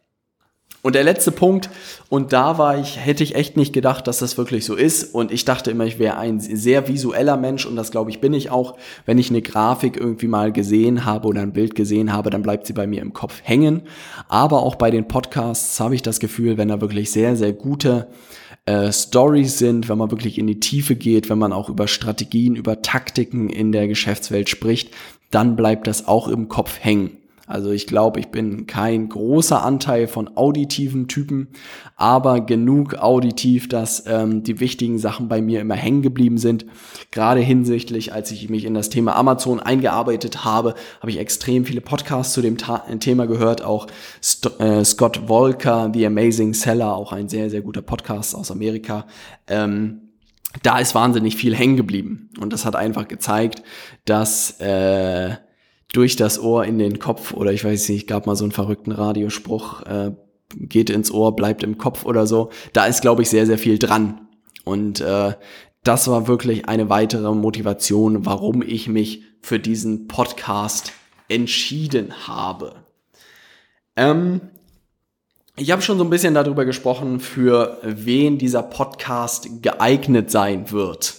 Und 0.81 0.95
der 0.95 1.05
letzte 1.05 1.31
Punkt, 1.31 1.69
und 2.09 2.33
da 2.33 2.57
war 2.57 2.79
ich, 2.79 2.99
hätte 2.99 3.23
ich 3.23 3.35
echt 3.35 3.59
nicht 3.59 3.75
gedacht, 3.75 4.07
dass 4.07 4.21
das 4.21 4.39
wirklich 4.39 4.65
so 4.65 4.77
ist. 4.77 5.15
Und 5.15 5.31
ich 5.31 5.45
dachte 5.45 5.71
immer, 5.71 5.85
ich 5.85 5.99
wäre 5.99 6.17
ein 6.17 6.41
sehr 6.41 6.89
visueller 6.89 7.37
Mensch 7.37 7.67
und 7.67 7.77
das 7.77 7.91
glaube 7.91 8.09
ich 8.09 8.23
bin 8.23 8.33
ich 8.33 8.49
auch. 8.49 8.79
Wenn 9.05 9.19
ich 9.19 9.29
eine 9.29 9.43
Grafik 9.43 9.99
irgendwie 9.99 10.27
mal 10.27 10.53
gesehen 10.53 11.05
habe 11.05 11.29
oder 11.29 11.43
ein 11.43 11.53
Bild 11.53 11.75
gesehen 11.75 12.15
habe, 12.15 12.31
dann 12.31 12.41
bleibt 12.41 12.67
sie 12.67 12.73
bei 12.73 12.87
mir 12.87 13.03
im 13.03 13.13
Kopf 13.13 13.43
hängen. 13.43 13.83
Aber 14.27 14.63
auch 14.63 14.77
bei 14.77 14.91
den 14.91 15.07
Podcasts 15.07 15.79
habe 15.81 15.95
ich 15.95 16.01
das 16.01 16.19
Gefühl, 16.19 16.57
wenn 16.57 16.69
da 16.69 16.81
wirklich 16.81 17.11
sehr, 17.11 17.37
sehr 17.37 17.53
gute 17.53 18.07
äh, 18.65 18.91
Stories 18.91 19.59
sind, 19.59 19.91
wenn 19.91 19.99
man 19.99 20.11
wirklich 20.11 20.39
in 20.39 20.47
die 20.47 20.61
Tiefe 20.61 20.97
geht, 20.97 21.29
wenn 21.29 21.39
man 21.39 21.53
auch 21.53 21.69
über 21.69 21.89
Strategien, 21.89 22.57
über 22.57 22.81
Taktiken 22.81 23.51
in 23.51 23.71
der 23.71 23.87
Geschäftswelt 23.87 24.49
spricht, 24.49 24.95
dann 25.31 25.57
bleibt 25.57 25.87
das 25.87 26.07
auch 26.07 26.29
im 26.29 26.49
Kopf 26.49 26.79
hängen. 26.81 27.21
Also 27.51 27.73
ich 27.73 27.89
glaube, 27.89 28.21
ich 28.21 28.29
bin 28.29 28.69
kein 28.69 29.09
großer 29.09 29.65
Anteil 29.65 30.07
von 30.07 30.37
auditiven 30.37 31.09
Typen, 31.09 31.49
aber 31.97 32.43
genug 32.43 32.95
auditiv, 32.95 33.69
dass 33.69 34.05
ähm, 34.07 34.45
die 34.45 34.61
wichtigen 34.61 35.01
Sachen 35.01 35.27
bei 35.27 35.43
mir 35.43 35.61
immer 35.61 35.75
hängen 35.75 36.03
geblieben 36.03 36.39
sind. 36.39 36.65
Gerade 37.11 37.41
hinsichtlich, 37.41 38.13
als 38.13 38.31
ich 38.31 38.49
mich 38.51 38.65
in 38.65 38.75
das 38.75 38.89
Thema 38.89 39.17
Amazon 39.17 39.59
eingearbeitet 39.59 40.45
habe, 40.45 40.77
habe 41.01 41.11
ich 41.11 41.19
extrem 41.19 41.65
viele 41.65 41.81
Podcasts 41.81 42.35
zu 42.35 42.41
dem 42.41 42.57
Ta 42.57 42.85
Thema 43.01 43.27
gehört. 43.27 43.63
Auch 43.63 43.89
St 44.23 44.61
äh, 44.61 44.85
Scott 44.85 45.23
Volker, 45.27 45.91
The 45.93 46.07
Amazing 46.07 46.55
Seller, 46.55 46.95
auch 46.95 47.13
ein 47.13 47.29
sehr, 47.29 47.51
sehr 47.51 47.63
guter 47.63 47.83
Podcast 47.83 48.37
aus 48.37 48.53
Amerika. 48.53 49.07
Ähm, 49.49 50.10
da 50.63 50.79
ist 50.79 50.95
wahnsinnig 50.95 51.37
viel 51.37 51.55
hängen 51.55 51.77
geblieben. 51.77 52.31
Und 52.41 52.53
das 52.53 52.65
hat 52.65 52.77
einfach 52.77 53.09
gezeigt, 53.09 53.63
dass 54.05 54.61
äh, 54.61 55.37
durch 55.93 56.17
das 56.17 56.41
Ohr 56.41 56.65
in 56.65 56.79
den 56.79 56.99
Kopf 56.99 57.33
oder 57.33 57.53
ich 57.53 57.65
weiß 57.65 57.89
nicht, 57.89 58.07
gab 58.07 58.27
mal 58.27 58.37
so 58.37 58.45
einen 58.45 58.53
verrückten 58.53 58.93
Radiospruch, 58.93 59.83
äh, 59.83 60.13
geht 60.57 60.91
ins 60.91 61.11
Ohr, 61.11 61.37
bleibt 61.37 61.63
im 61.63 61.79
Kopf 61.79 62.05
oder 62.05 62.27
so. 62.27 62.51
Da 62.73 62.87
ist, 62.87 63.01
glaube 63.01 63.23
ich, 63.23 63.31
sehr, 63.31 63.47
sehr 63.47 63.59
viel 63.59 63.79
dran. 63.79 64.29
Und 64.65 65.01
äh, 65.01 65.35
das 65.85 66.09
war 66.09 66.27
wirklich 66.29 66.69
eine 66.69 66.91
weitere 66.91 67.35
Motivation, 67.35 68.27
warum 68.27 68.63
ich 68.63 68.89
mich 68.89 69.23
für 69.41 69.59
diesen 69.59 70.09
Podcast 70.09 70.93
entschieden 71.29 72.27
habe. 72.27 72.85
Ähm, 73.97 74.41
ich 75.61 75.71
habe 75.71 75.83
schon 75.83 75.99
so 75.99 76.05
ein 76.05 76.11
bisschen 76.11 76.33
darüber 76.33 76.65
gesprochen, 76.65 77.21
für 77.21 77.79
wen 77.83 78.39
dieser 78.39 78.63
Podcast 78.63 79.63
geeignet 79.63 80.31
sein 80.31 80.71
wird 80.71 81.17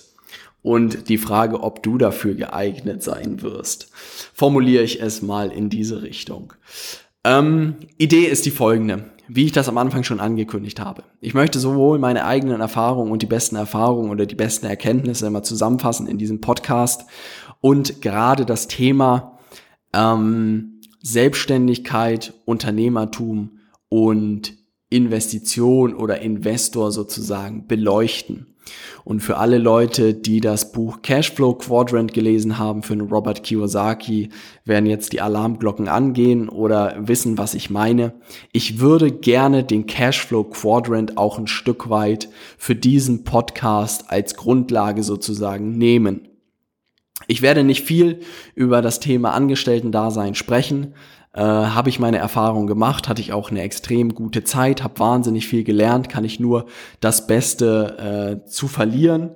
und 0.64 1.10
die 1.10 1.20
Frage, 1.20 1.62
ob 1.62 1.84
du 1.84 2.00
dafür 2.00 2.34
geeignet 2.34 3.04
sein 3.04 3.44
wirst. 3.44 3.92
Formuliere 4.34 4.84
ich 4.84 5.00
es 5.00 5.22
mal 5.22 5.52
in 5.52 5.70
diese 5.70 6.02
Richtung. 6.02 6.54
Ähm, 7.24 7.76
Idee 8.00 8.26
ist 8.26 8.48
die 8.48 8.52
folgende, 8.52 9.12
wie 9.28 9.46
ich 9.46 9.52
das 9.52 9.70
am 9.70 9.78
Anfang 9.78 10.04
schon 10.04 10.20
angekündigt 10.20 10.80
habe. 10.80 11.04
Ich 11.20 11.36
möchte 11.36 11.60
sowohl 11.60 12.00
meine 12.00 12.26
eigenen 12.26 12.62
Erfahrungen 12.62 13.12
und 13.12 13.22
die 13.22 13.28
besten 13.28 13.58
Erfahrungen 13.58 14.10
oder 14.10 14.26
die 14.26 14.36
besten 14.36 14.66
Erkenntnisse 14.66 15.28
immer 15.28 15.44
zusammenfassen 15.44 16.08
in 16.08 16.18
diesem 16.18 16.42
Podcast 16.42 17.06
und 17.60 18.02
gerade 18.02 18.48
das 18.48 18.68
Thema 18.68 19.38
ähm, 19.94 20.82
Selbstständigkeit, 21.04 22.34
Unternehmertum 22.46 23.60
und 23.92 24.54
Investition 24.90 25.94
oder 25.94 26.22
Investor 26.22 26.94
sozusagen 26.94 27.68
beleuchten. 27.68 28.48
Und 29.04 29.20
für 29.20 29.38
alle 29.38 29.58
Leute, 29.58 30.14
die 30.14 30.40
das 30.40 30.72
Buch 30.72 31.02
Cashflow 31.02 31.56
Quadrant 31.56 32.14
gelesen 32.14 32.58
haben 32.58 32.84
für 32.84 32.98
Robert 32.98 33.44
Kiyosaki, 33.44 34.30
werden 34.64 34.86
jetzt 34.86 35.12
die 35.12 35.20
Alarmglocken 35.20 35.90
angehen 35.90 36.48
oder 36.48 36.96
wissen, 37.00 37.38
was 37.38 37.54
ich 37.54 37.70
meine. 37.70 38.14
Ich 38.54 38.80
würde 38.80 39.12
gerne 39.12 39.66
den 39.66 39.88
Cashflow 39.88 40.46
Quadrant 40.46 41.18
auch 41.18 41.38
ein 41.38 41.48
Stück 41.48 41.90
weit 41.90 42.30
für 42.58 42.76
diesen 42.76 43.26
Podcast 43.26 44.10
als 44.10 44.36
Grundlage 44.36 45.04
sozusagen 45.04 45.78
nehmen. 45.78 46.30
Ich 47.28 47.42
werde 47.42 47.64
nicht 47.64 47.84
viel 47.84 48.20
über 48.56 48.82
das 48.82 49.00
Thema 49.00 49.34
Angestellten-Dasein 49.34 50.36
sprechen, 50.36 50.94
äh, 51.34 51.42
habe 51.42 51.90
ich 51.90 52.00
meine 52.00 52.18
Erfahrung 52.18 52.68
gemacht, 52.68 53.08
hatte 53.08 53.22
ich 53.22 53.32
auch 53.32 53.52
eine 53.52 53.62
extrem 53.62 54.14
gute 54.14 54.44
Zeit, 54.44 54.84
habe 54.84 55.00
wahnsinnig 55.00 55.48
viel 55.48 55.64
gelernt, 55.64 56.10
kann 56.10 56.26
ich 56.26 56.40
nur 56.40 56.66
das 57.00 57.28
Beste 57.28 58.42
äh, 58.44 58.50
zu 58.50 58.68
verlieren. 58.68 59.32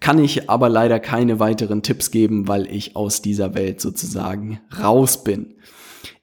Kann 0.00 0.18
ich 0.18 0.50
aber 0.50 0.68
leider 0.68 1.00
keine 1.00 1.40
weiteren 1.40 1.82
Tipps 1.82 2.10
geben, 2.10 2.46
weil 2.46 2.70
ich 2.70 2.94
aus 2.94 3.22
dieser 3.22 3.54
Welt 3.54 3.80
sozusagen 3.80 4.60
raus 4.82 5.24
bin. 5.24 5.54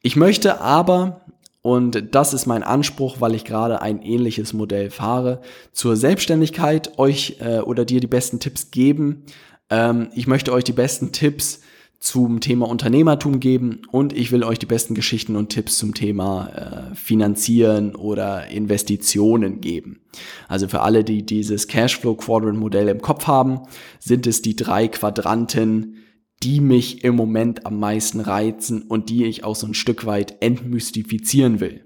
Ich 0.01 0.15
möchte 0.15 0.61
aber, 0.61 1.21
und 1.61 2.13
das 2.13 2.33
ist 2.33 2.45
mein 2.45 2.63
Anspruch, 2.63 3.17
weil 3.19 3.33
ich 3.33 3.43
gerade 3.43 3.81
ein 3.81 4.01
ähnliches 4.01 4.53
Modell 4.53 4.91
fahre, 4.91 5.41
zur 5.73 5.95
Selbstständigkeit 5.95 6.99
euch 6.99 7.37
äh, 7.39 7.59
oder 7.59 7.83
dir 7.83 7.99
die 7.99 8.07
besten 8.07 8.39
Tipps 8.39 8.71
geben. 8.71 9.25
Ähm, 9.69 10.09
ich 10.13 10.27
möchte 10.27 10.53
euch 10.53 10.63
die 10.63 10.73
besten 10.73 11.11
Tipps 11.11 11.61
zum 12.01 12.41
Thema 12.41 12.67
Unternehmertum 12.67 13.39
geben 13.39 13.83
und 13.91 14.11
ich 14.11 14.31
will 14.31 14.43
euch 14.43 14.57
die 14.57 14.65
besten 14.65 14.95
Geschichten 14.95 15.35
und 15.35 15.49
Tipps 15.49 15.77
zum 15.77 15.93
Thema 15.93 16.89
äh, 16.91 16.95
Finanzieren 16.95 17.95
oder 17.95 18.47
Investitionen 18.47 19.61
geben. 19.61 20.01
Also 20.47 20.67
für 20.67 20.81
alle, 20.81 21.03
die 21.03 21.23
dieses 21.23 21.67
Cashflow 21.67 22.15
Quadrant 22.15 22.57
Modell 22.57 22.87
im 22.87 23.01
Kopf 23.01 23.27
haben, 23.27 23.61
sind 23.99 24.25
es 24.25 24.41
die 24.41 24.55
drei 24.55 24.87
Quadranten, 24.87 25.97
die 26.41 26.59
mich 26.59 27.03
im 27.03 27.15
Moment 27.15 27.67
am 27.67 27.79
meisten 27.79 28.19
reizen 28.19 28.81
und 28.81 29.09
die 29.09 29.25
ich 29.25 29.43
auch 29.43 29.55
so 29.55 29.67
ein 29.67 29.75
Stück 29.75 30.07
weit 30.07 30.41
entmystifizieren 30.41 31.59
will. 31.59 31.85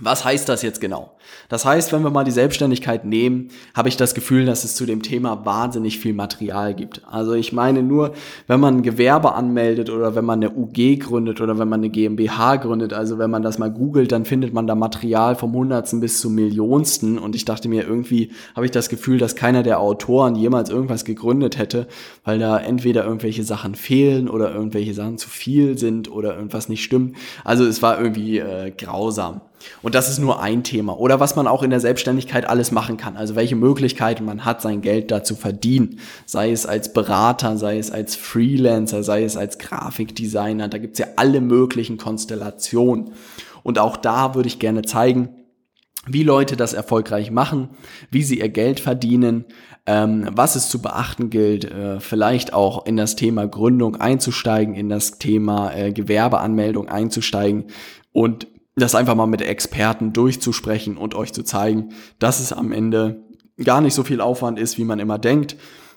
Was 0.00 0.24
heißt 0.24 0.48
das 0.48 0.62
jetzt 0.62 0.80
genau? 0.80 1.12
Das 1.48 1.64
heißt, 1.64 1.92
wenn 1.92 2.02
wir 2.02 2.10
mal 2.10 2.24
die 2.24 2.30
Selbstständigkeit 2.30 3.04
nehmen, 3.04 3.48
habe 3.74 3.88
ich 3.88 3.96
das 3.96 4.14
Gefühl, 4.14 4.46
dass 4.46 4.64
es 4.64 4.76
zu 4.76 4.86
dem 4.86 5.02
Thema 5.02 5.44
wahnsinnig 5.44 5.98
viel 5.98 6.14
Material 6.14 6.74
gibt. 6.74 7.02
Also 7.10 7.34
ich 7.34 7.52
meine 7.52 7.82
nur, 7.82 8.12
wenn 8.46 8.60
man 8.60 8.78
ein 8.78 8.82
Gewerbe 8.82 9.34
anmeldet 9.34 9.90
oder 9.90 10.14
wenn 10.14 10.24
man 10.24 10.42
eine 10.42 10.54
UG 10.54 11.00
gründet 11.00 11.40
oder 11.40 11.58
wenn 11.58 11.68
man 11.68 11.80
eine 11.80 11.90
GmbH 11.90 12.56
gründet, 12.56 12.92
also 12.92 13.18
wenn 13.18 13.30
man 13.30 13.42
das 13.42 13.58
mal 13.58 13.70
googelt, 13.70 14.12
dann 14.12 14.24
findet 14.24 14.54
man 14.54 14.66
da 14.66 14.74
Material 14.74 15.34
vom 15.34 15.52
Hundertsten 15.52 16.00
bis 16.00 16.20
zum 16.20 16.34
Millionsten. 16.34 17.18
Und 17.18 17.34
ich 17.34 17.44
dachte 17.44 17.68
mir, 17.68 17.86
irgendwie 17.86 18.30
habe 18.54 18.66
ich 18.66 18.72
das 18.72 18.88
Gefühl, 18.88 19.18
dass 19.18 19.36
keiner 19.36 19.62
der 19.62 19.80
Autoren 19.80 20.36
jemals 20.36 20.70
irgendwas 20.70 21.04
gegründet 21.04 21.58
hätte, 21.58 21.88
weil 22.24 22.38
da 22.38 22.58
entweder 22.58 23.04
irgendwelche 23.04 23.42
Sachen 23.44 23.74
fehlen 23.74 24.28
oder 24.28 24.54
irgendwelche 24.54 24.94
Sachen 24.94 25.18
zu 25.18 25.28
viel 25.28 25.78
sind 25.78 26.10
oder 26.10 26.36
irgendwas 26.36 26.68
nicht 26.68 26.84
stimmt. 26.84 27.16
Also 27.44 27.64
es 27.64 27.82
war 27.82 28.00
irgendwie 28.00 28.38
äh, 28.38 28.70
grausam. 28.70 29.40
Und 29.82 29.94
das 29.94 30.08
ist 30.08 30.18
nur 30.18 30.40
ein 30.40 30.62
Thema. 30.64 30.98
Oder 30.98 31.20
was 31.20 31.36
man 31.36 31.46
auch 31.46 31.62
in 31.62 31.70
der 31.70 31.80
Selbstständigkeit 31.80 32.48
alles 32.48 32.72
machen 32.72 32.96
kann. 32.96 33.16
Also 33.16 33.36
welche 33.36 33.56
Möglichkeiten 33.56 34.24
man 34.24 34.44
hat, 34.44 34.62
sein 34.62 34.80
Geld 34.80 35.10
da 35.10 35.22
zu 35.22 35.34
verdienen. 35.34 36.00
Sei 36.26 36.50
es 36.50 36.66
als 36.66 36.92
Berater, 36.92 37.56
sei 37.56 37.78
es 37.78 37.90
als 37.90 38.16
Freelancer, 38.16 39.02
sei 39.02 39.24
es 39.24 39.36
als 39.36 39.58
Grafikdesigner. 39.58 40.68
Da 40.68 40.78
gibt's 40.78 40.98
ja 40.98 41.06
alle 41.16 41.40
möglichen 41.40 41.98
Konstellationen. 41.98 43.12
Und 43.62 43.78
auch 43.78 43.96
da 43.96 44.34
würde 44.34 44.48
ich 44.48 44.58
gerne 44.58 44.82
zeigen, 44.82 45.30
wie 46.06 46.22
Leute 46.22 46.56
das 46.56 46.72
erfolgreich 46.72 47.30
machen, 47.30 47.70
wie 48.10 48.22
sie 48.22 48.38
ihr 48.38 48.48
Geld 48.48 48.80
verdienen, 48.80 49.44
ähm, 49.86 50.28
was 50.32 50.56
es 50.56 50.68
zu 50.68 50.80
beachten 50.80 51.30
gilt, 51.30 51.64
äh, 51.64 52.00
vielleicht 52.00 52.52
auch 52.52 52.86
in 52.86 52.96
das 52.96 53.16
Thema 53.16 53.46
Gründung 53.46 53.96
einzusteigen, 53.96 54.74
in 54.74 54.88
das 54.88 55.18
Thema 55.18 55.74
äh, 55.74 55.92
Gewerbeanmeldung 55.92 56.88
einzusteigen 56.88 57.66
und 58.12 58.46
das 58.78 58.94
einfach 58.94 59.14
mal 59.14 59.26
mit 59.26 59.42
Experten 59.42 60.12
durchzusprechen 60.12 60.96
und 60.96 61.14
euch 61.14 61.32
zu 61.32 61.42
zeigen, 61.42 61.90
dass 62.18 62.40
es 62.40 62.52
am 62.52 62.72
Ende 62.72 63.24
gar 63.62 63.80
nicht 63.80 63.94
so 63.94 64.04
viel 64.04 64.20
Aufwand 64.20 64.58
ist, 64.58 64.78
wie 64.78 64.84
man 64.84 64.98
immer 64.98 65.18
denkt, 65.18 65.56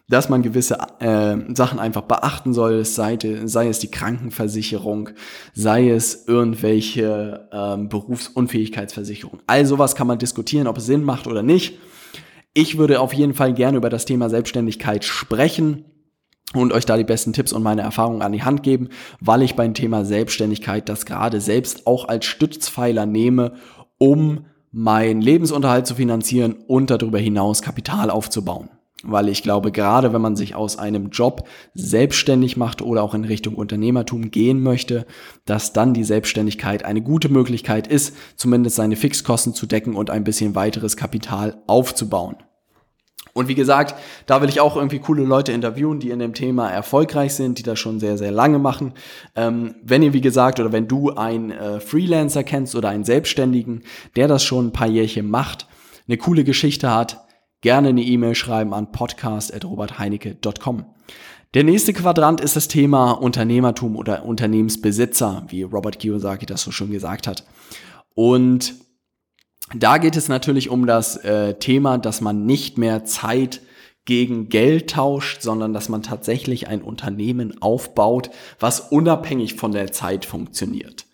dass 0.09 0.29
man 0.29 0.41
gewisse 0.41 0.77
äh, 0.99 1.37
Sachen 1.55 1.79
einfach 1.79 2.01
beachten 2.01 2.53
soll, 2.53 2.83
sei, 2.83 3.17
sei 3.45 3.67
es 3.67 3.79
die 3.79 3.91
Krankenversicherung, 3.91 5.09
sei 5.53 5.89
es 5.89 6.27
irgendwelche 6.27 7.47
ähm, 7.51 7.87
Berufsunfähigkeitsversicherung. 7.87 9.39
All 9.47 9.65
sowas 9.65 9.95
kann 9.95 10.07
man 10.07 10.19
diskutieren, 10.19 10.67
ob 10.67 10.77
es 10.77 10.85
Sinn 10.85 11.03
macht 11.03 11.27
oder 11.27 11.43
nicht. 11.43 11.79
Ich 12.53 12.77
würde 12.77 12.99
auf 12.99 13.13
jeden 13.13 13.33
Fall 13.33 13.53
gerne 13.53 13.77
über 13.77 13.89
das 13.89 14.03
Thema 14.03 14.29
Selbstständigkeit 14.29 15.05
sprechen 15.05 15.85
und 16.53 16.73
euch 16.73 16.85
da 16.85 16.97
die 16.97 17.03
besten 17.03 17.33
Tipps 17.33 17.53
und 17.53 17.63
meine 17.63 17.81
Erfahrungen 17.81 18.21
an 18.21 18.31
die 18.31 18.43
Hand 18.43 18.63
geben, 18.63 18.89
weil 19.19 19.41
ich 19.41 19.55
beim 19.55 19.73
Thema 19.73 20.05
Selbstständigkeit 20.05 20.89
das 20.89 21.05
gerade 21.05 21.41
selbst 21.41 21.87
auch 21.87 22.07
als 22.07 22.25
Stützpfeiler 22.25 23.05
nehme, 23.05 23.53
um 23.97 24.45
meinen 24.71 25.21
Lebensunterhalt 25.21 25.85
zu 25.85 25.95
finanzieren 25.95 26.55
und 26.67 26.89
darüber 26.89 27.19
hinaus 27.19 27.61
Kapital 27.61 28.09
aufzubauen. 28.09 28.69
Weil 29.03 29.29
ich 29.29 29.41
glaube, 29.41 29.71
gerade 29.71 30.13
wenn 30.13 30.21
man 30.21 30.35
sich 30.35 30.53
aus 30.53 30.77
einem 30.77 31.09
Job 31.09 31.47
selbstständig 31.73 32.55
macht 32.55 32.83
oder 32.83 33.01
auch 33.01 33.15
in 33.15 33.25
Richtung 33.25 33.55
Unternehmertum 33.55 34.29
gehen 34.29 34.61
möchte, 34.61 35.07
dass 35.45 35.73
dann 35.73 35.95
die 35.95 36.03
Selbstständigkeit 36.03 36.85
eine 36.85 37.01
gute 37.01 37.29
Möglichkeit 37.29 37.87
ist, 37.87 38.15
zumindest 38.35 38.75
seine 38.75 38.95
Fixkosten 38.95 39.55
zu 39.55 39.65
decken 39.65 39.95
und 39.95 40.11
ein 40.11 40.23
bisschen 40.23 40.53
weiteres 40.53 40.97
Kapital 40.97 41.61
aufzubauen. 41.65 42.35
Und 43.33 43.47
wie 43.47 43.55
gesagt, 43.55 43.95
da 44.25 44.41
will 44.41 44.49
ich 44.49 44.59
auch 44.59 44.75
irgendwie 44.75 44.99
coole 44.99 45.23
Leute 45.23 45.51
interviewen, 45.51 45.99
die 45.99 46.09
in 46.09 46.19
dem 46.19 46.33
Thema 46.33 46.69
erfolgreich 46.69 47.33
sind, 47.33 47.57
die 47.57 47.63
das 47.63 47.79
schon 47.79 47.99
sehr, 47.99 48.17
sehr 48.17 48.31
lange 48.31 48.59
machen. 48.59 48.93
Ähm, 49.35 49.75
wenn 49.83 50.03
ihr, 50.03 50.13
wie 50.13 50.21
gesagt, 50.21 50.59
oder 50.59 50.71
wenn 50.71 50.87
du 50.87 51.11
einen 51.11 51.51
äh, 51.51 51.79
Freelancer 51.79 52.43
kennst 52.43 52.75
oder 52.75 52.89
einen 52.89 53.05
Selbstständigen, 53.05 53.83
der 54.15 54.27
das 54.27 54.43
schon 54.43 54.67
ein 54.67 54.73
paar 54.73 54.87
Jährchen 54.87 55.29
macht, 55.29 55.67
eine 56.07 56.17
coole 56.17 56.43
Geschichte 56.43 56.93
hat, 56.93 57.25
gerne 57.61 57.89
eine 57.89 58.03
E-Mail 58.03 58.35
schreiben 58.35 58.73
an 58.73 58.91
podcast.robertheinecke.com. 58.91 60.85
Der 61.53 61.63
nächste 61.65 61.93
Quadrant 61.93 62.39
ist 62.41 62.55
das 62.55 62.67
Thema 62.69 63.11
Unternehmertum 63.11 63.97
oder 63.97 64.25
Unternehmensbesitzer, 64.25 65.45
wie 65.49 65.63
Robert 65.63 65.99
Kiyosaki 65.99 66.45
das 66.45 66.61
so 66.61 66.71
schon 66.71 66.91
gesagt 66.91 67.27
hat. 67.27 67.45
Und 68.13 68.75
da 69.75 69.97
geht 69.97 70.15
es 70.15 70.27
natürlich 70.27 70.69
um 70.69 70.85
das 70.85 71.17
äh, 71.17 71.55
Thema, 71.55 71.97
dass 71.97 72.21
man 72.21 72.45
nicht 72.45 72.77
mehr 72.77 73.05
Zeit 73.05 73.61
gegen 74.05 74.49
Geld 74.49 74.89
tauscht, 74.89 75.41
sondern 75.41 75.73
dass 75.73 75.89
man 75.89 76.01
tatsächlich 76.01 76.67
ein 76.67 76.81
Unternehmen 76.81 77.61
aufbaut, 77.61 78.31
was 78.59 78.79
unabhängig 78.79 79.55
von 79.55 79.71
der 79.71 79.91
Zeit 79.91 80.25
funktioniert. 80.25 81.05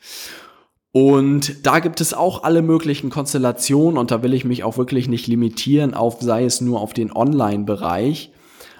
Und 0.94 1.66
da 1.68 1.80
gibt 1.80 2.02
es 2.02 2.14
auch 2.14 2.44
alle 2.44 2.62
möglichen 2.62 3.10
Konstellationen 3.10 3.98
und 3.98 4.10
da 4.10 4.24
will 4.24 4.34
ich 4.34 4.46
mich 4.46 4.64
auch 4.64 4.78
wirklich 4.78 5.08
nicht 5.08 5.28
limitieren 5.28 5.94
auf, 5.94 6.22
sei 6.22 6.46
es 6.46 6.62
nur 6.62 6.82
auf 6.82 6.94
den 6.94 7.12
Online-Bereich, 7.12 8.32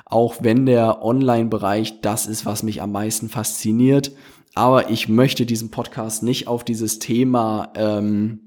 auch 0.06 0.38
wenn 0.40 0.66
der 0.66 1.04
Online-Bereich 1.04 2.02
das 2.02 2.26
ist, 2.26 2.46
was 2.46 2.64
mich 2.64 2.82
am 2.82 2.94
meisten 2.94 3.30
fasziniert. 3.30 4.14
Aber 4.56 4.90
ich 4.90 5.10
möchte 5.10 5.46
diesen 5.46 5.70
Podcast 5.70 6.24
nicht 6.24 6.48
auf 6.48 6.64
dieses 6.64 6.98
Thema 6.98 7.72
ähm, 7.76 8.47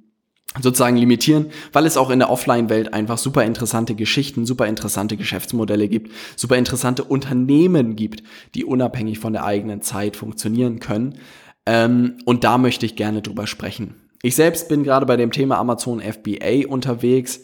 sozusagen 0.59 0.97
limitieren, 0.97 1.47
weil 1.73 1.87
es 1.87 1.97
auch 1.97 2.11
in 2.11 2.19
der 2.19 2.31
Offline-Welt 2.31 2.93
einfach 2.93 3.19
super 3.19 3.45
interessante 3.45 3.95
Geschichten, 3.95 4.47
super 4.47 4.67
interessante 4.67 5.17
Geschäftsmodelle 5.17 5.89
gibt, 5.89 6.13
super 6.35 6.57
interessante 6.57 7.05
Unternehmen 7.05 7.95
gibt, 7.95 8.25
die 8.57 8.65
unabhängig 8.65 9.21
von 9.21 9.33
der 9.33 9.45
eigenen 9.45 9.81
Zeit 9.81 10.17
funktionieren 10.17 10.81
können. 10.81 11.19
Ähm, 11.67 12.17
und 12.25 12.43
da 12.43 12.59
möchte 12.59 12.85
ich 12.85 12.97
gerne 12.97 13.23
drüber 13.23 13.47
sprechen. 13.47 13.95
Ich 14.23 14.35
selbst 14.35 14.69
bin 14.69 14.83
gerade 14.83 15.07
bei 15.07 15.17
dem 15.17 15.31
Thema 15.31 15.59
Amazon 15.59 16.01
FBA 16.01 16.67
unterwegs. 16.69 17.43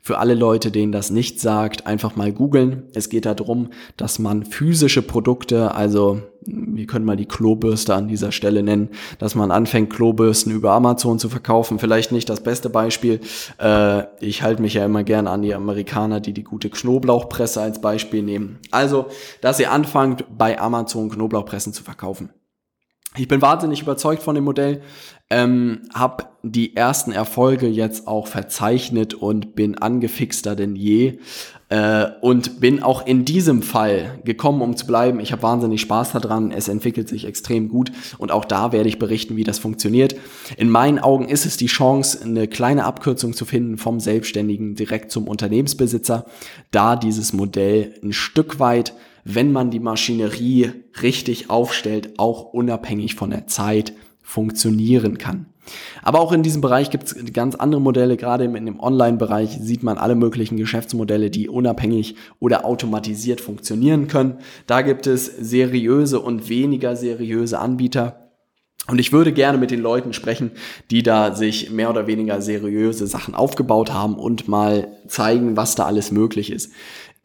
Für 0.00 0.18
alle 0.18 0.34
Leute, 0.34 0.70
denen 0.70 0.92
das 0.92 1.10
nicht 1.10 1.40
sagt, 1.40 1.86
einfach 1.86 2.16
mal 2.16 2.32
googeln. 2.32 2.84
Es 2.94 3.08
geht 3.08 3.26
darum, 3.26 3.70
dass 3.96 4.18
man 4.18 4.44
physische 4.44 5.02
Produkte, 5.02 5.74
also 5.74 6.22
wir 6.50 6.86
können 6.86 7.04
mal 7.04 7.16
die 7.16 7.26
Klobürste 7.26 7.94
an 7.94 8.08
dieser 8.08 8.32
Stelle 8.32 8.62
nennen, 8.62 8.88
dass 9.18 9.34
man 9.34 9.50
anfängt, 9.50 9.92
Klobürsten 9.92 10.52
über 10.52 10.72
Amazon 10.72 11.18
zu 11.18 11.28
verkaufen. 11.28 11.78
Vielleicht 11.78 12.12
nicht 12.12 12.28
das 12.28 12.42
beste 12.42 12.70
Beispiel. 12.70 13.20
Äh, 13.58 14.04
ich 14.20 14.42
halte 14.42 14.62
mich 14.62 14.74
ja 14.74 14.84
immer 14.84 15.04
gerne 15.04 15.30
an 15.30 15.42
die 15.42 15.54
Amerikaner, 15.54 16.20
die 16.20 16.32
die 16.32 16.44
gute 16.44 16.70
Knoblauchpresse 16.70 17.60
als 17.60 17.80
Beispiel 17.80 18.22
nehmen. 18.22 18.58
Also, 18.70 19.06
dass 19.40 19.60
ihr 19.60 19.70
anfangt, 19.70 20.24
bei 20.36 20.58
Amazon 20.58 21.10
Knoblauchpressen 21.10 21.72
zu 21.72 21.82
verkaufen. 21.82 22.30
Ich 23.16 23.26
bin 23.26 23.40
wahnsinnig 23.40 23.82
überzeugt 23.82 24.22
von 24.22 24.34
dem 24.34 24.44
Modell, 24.44 24.82
ähm, 25.30 25.82
habe 25.92 26.24
die 26.42 26.76
ersten 26.76 27.12
Erfolge 27.12 27.66
jetzt 27.66 28.06
auch 28.06 28.26
verzeichnet 28.26 29.14
und 29.14 29.54
bin 29.54 29.76
angefixter 29.76 30.56
denn 30.56 30.76
je 30.76 31.18
äh, 31.68 32.06
und 32.20 32.60
bin 32.60 32.82
auch 32.82 33.06
in 33.06 33.24
diesem 33.24 33.62
Fall 33.62 34.20
gekommen, 34.24 34.62
um 34.62 34.76
zu 34.76 34.86
bleiben. 34.86 35.20
Ich 35.20 35.32
habe 35.32 35.42
wahnsinnig 35.42 35.80
Spaß 35.80 36.12
daran, 36.12 36.50
es 36.50 36.68
entwickelt 36.68 37.08
sich 37.08 37.26
extrem 37.26 37.68
gut 37.68 37.92
und 38.18 38.30
auch 38.30 38.44
da 38.44 38.72
werde 38.72 38.88
ich 38.88 38.98
berichten, 38.98 39.36
wie 39.36 39.44
das 39.44 39.58
funktioniert. 39.58 40.14
In 40.56 40.70
meinen 40.70 40.98
Augen 40.98 41.28
ist 41.28 41.44
es 41.44 41.56
die 41.56 41.66
Chance, 41.66 42.20
eine 42.24 42.48
kleine 42.48 42.84
Abkürzung 42.84 43.34
zu 43.34 43.44
finden 43.44 43.78
vom 43.78 44.00
Selbstständigen 44.00 44.76
direkt 44.76 45.10
zum 45.10 45.28
Unternehmensbesitzer, 45.28 46.24
da 46.70 46.96
dieses 46.96 47.32
Modell 47.32 47.94
ein 48.02 48.12
Stück 48.12 48.60
weit 48.60 48.94
wenn 49.30 49.52
man 49.52 49.70
die 49.70 49.78
Maschinerie 49.78 50.72
richtig 51.02 51.50
aufstellt, 51.50 52.18
auch 52.18 52.54
unabhängig 52.54 53.14
von 53.14 53.28
der 53.28 53.46
Zeit 53.46 53.92
funktionieren 54.22 55.18
kann. 55.18 55.46
Aber 56.02 56.20
auch 56.20 56.32
in 56.32 56.42
diesem 56.42 56.62
Bereich 56.62 56.88
gibt 56.88 57.04
es 57.04 57.32
ganz 57.34 57.54
andere 57.54 57.82
Modelle. 57.82 58.16
Gerade 58.16 58.44
in 58.44 58.64
dem 58.64 58.80
Online-Bereich 58.80 59.58
sieht 59.60 59.82
man 59.82 59.98
alle 59.98 60.14
möglichen 60.14 60.56
Geschäftsmodelle, 60.56 61.28
die 61.28 61.50
unabhängig 61.50 62.14
oder 62.40 62.64
automatisiert 62.64 63.42
funktionieren 63.42 64.08
können. 64.08 64.38
Da 64.66 64.80
gibt 64.80 65.06
es 65.06 65.26
seriöse 65.26 66.20
und 66.20 66.48
weniger 66.48 66.96
seriöse 66.96 67.58
Anbieter. 67.58 68.28
Und 68.88 68.98
ich 68.98 69.12
würde 69.12 69.32
gerne 69.32 69.58
mit 69.58 69.70
den 69.70 69.80
Leuten 69.80 70.14
sprechen, 70.14 70.52
die 70.90 71.02
da 71.02 71.34
sich 71.34 71.70
mehr 71.70 71.90
oder 71.90 72.06
weniger 72.06 72.40
seriöse 72.40 73.06
Sachen 73.06 73.34
aufgebaut 73.34 73.92
haben 73.92 74.14
und 74.14 74.48
mal 74.48 74.88
zeigen, 75.06 75.58
was 75.58 75.74
da 75.74 75.84
alles 75.84 76.10
möglich 76.10 76.50
ist. 76.50 76.72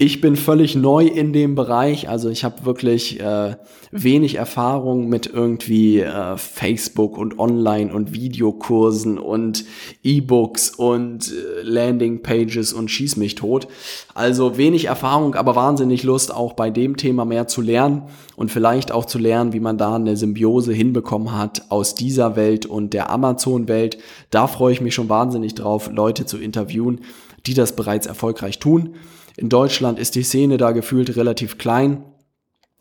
Ich 0.05 0.19
bin 0.19 0.35
völlig 0.35 0.75
neu 0.75 1.05
in 1.05 1.31
dem 1.31 1.55
Bereich, 1.55 2.09
also 2.09 2.27
ich 2.27 2.43
habe 2.43 2.65
wirklich 2.65 3.21
äh, 3.21 3.55
wenig 3.89 4.35
Erfahrung 4.35 5.07
mit 5.07 5.27
irgendwie 5.27 6.01
äh, 6.01 6.35
Facebook 6.35 7.17
und 7.17 7.39
Online 7.39 7.93
und 7.93 8.11
Videokursen 8.11 9.17
und 9.17 9.63
E-Books 10.03 10.71
und 10.71 11.31
äh, 11.31 11.61
Landingpages 11.61 12.73
und 12.73 12.91
schieß 12.91 13.15
mich 13.15 13.35
tot. 13.35 13.69
Also 14.13 14.57
wenig 14.57 14.87
Erfahrung, 14.87 15.35
aber 15.35 15.55
wahnsinnig 15.55 16.03
Lust 16.03 16.35
auch 16.35 16.51
bei 16.51 16.69
dem 16.69 16.97
Thema 16.97 17.23
mehr 17.23 17.47
zu 17.47 17.61
lernen 17.61 18.01
und 18.35 18.51
vielleicht 18.51 18.91
auch 18.91 19.05
zu 19.05 19.19
lernen, 19.19 19.53
wie 19.53 19.61
man 19.61 19.77
da 19.77 19.95
eine 19.95 20.17
Symbiose 20.17 20.73
hinbekommen 20.73 21.31
hat 21.31 21.67
aus 21.69 21.95
dieser 21.95 22.35
Welt 22.35 22.65
und 22.65 22.91
der 22.91 23.09
Amazon-Welt. 23.09 23.99
Da 24.31 24.47
freue 24.47 24.73
ich 24.73 24.81
mich 24.81 24.95
schon 24.95 25.07
wahnsinnig 25.07 25.55
drauf, 25.55 25.89
Leute 25.93 26.25
zu 26.25 26.37
interviewen, 26.37 26.99
die 27.45 27.53
das 27.53 27.73
bereits 27.77 28.05
erfolgreich 28.05 28.59
tun. 28.59 28.95
In 29.37 29.49
Deutschland 29.49 29.99
ist 29.99 30.15
die 30.15 30.23
Szene 30.23 30.57
da 30.57 30.71
gefühlt 30.71 31.15
relativ 31.15 31.57
klein. 31.57 32.03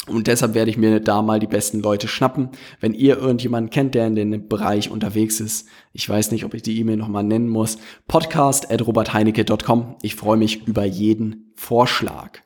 Und 0.08 0.26
deshalb 0.26 0.54
werde 0.54 0.70
ich 0.70 0.76
mir 0.76 0.98
da 0.98 1.22
mal 1.22 1.38
die 1.38 1.46
besten 1.46 1.80
Leute 1.80 2.08
schnappen. 2.08 2.50
Wenn 2.80 2.92
ihr 2.92 3.18
irgendjemanden 3.18 3.70
kennt, 3.70 3.94
der 3.94 4.08
in 4.08 4.16
dem 4.16 4.48
Bereich 4.48 4.90
unterwegs 4.90 5.38
ist, 5.38 5.68
ich 5.92 6.08
weiß 6.08 6.32
nicht, 6.32 6.44
ob 6.44 6.54
ich 6.54 6.62
die 6.62 6.78
E-Mail 6.80 6.96
nochmal 6.96 7.22
nennen 7.22 7.48
muss, 7.48 7.78
podcast 8.08 8.70
at 8.72 8.84
robertheinecke.com. 8.84 9.96
Ich 10.02 10.16
freue 10.16 10.36
mich 10.36 10.66
über 10.66 10.84
jeden 10.84 11.52
Vorschlag. 11.54 12.40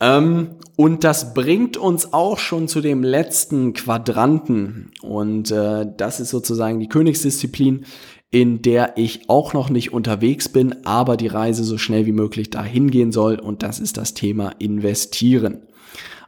Ähm, 0.00 0.56
und 0.76 1.04
das 1.04 1.34
bringt 1.34 1.76
uns 1.76 2.14
auch 2.14 2.38
schon 2.38 2.68
zu 2.68 2.80
dem 2.80 3.04
letzten 3.04 3.74
Quadranten. 3.74 4.92
Und 5.02 5.50
äh, 5.50 5.86
das 5.96 6.20
ist 6.20 6.30
sozusagen 6.30 6.80
die 6.80 6.88
Königsdisziplin 6.88 7.84
in 8.32 8.62
der 8.62 8.94
ich 8.96 9.28
auch 9.28 9.52
noch 9.52 9.68
nicht 9.68 9.92
unterwegs 9.92 10.48
bin, 10.48 10.84
aber 10.86 11.16
die 11.16 11.28
Reise 11.28 11.62
so 11.62 11.76
schnell 11.78 12.06
wie 12.06 12.12
möglich 12.12 12.50
dahin 12.50 12.90
gehen 12.90 13.12
soll 13.12 13.38
und 13.38 13.62
das 13.62 13.78
ist 13.78 13.98
das 13.98 14.14
Thema 14.14 14.54
investieren. 14.58 15.58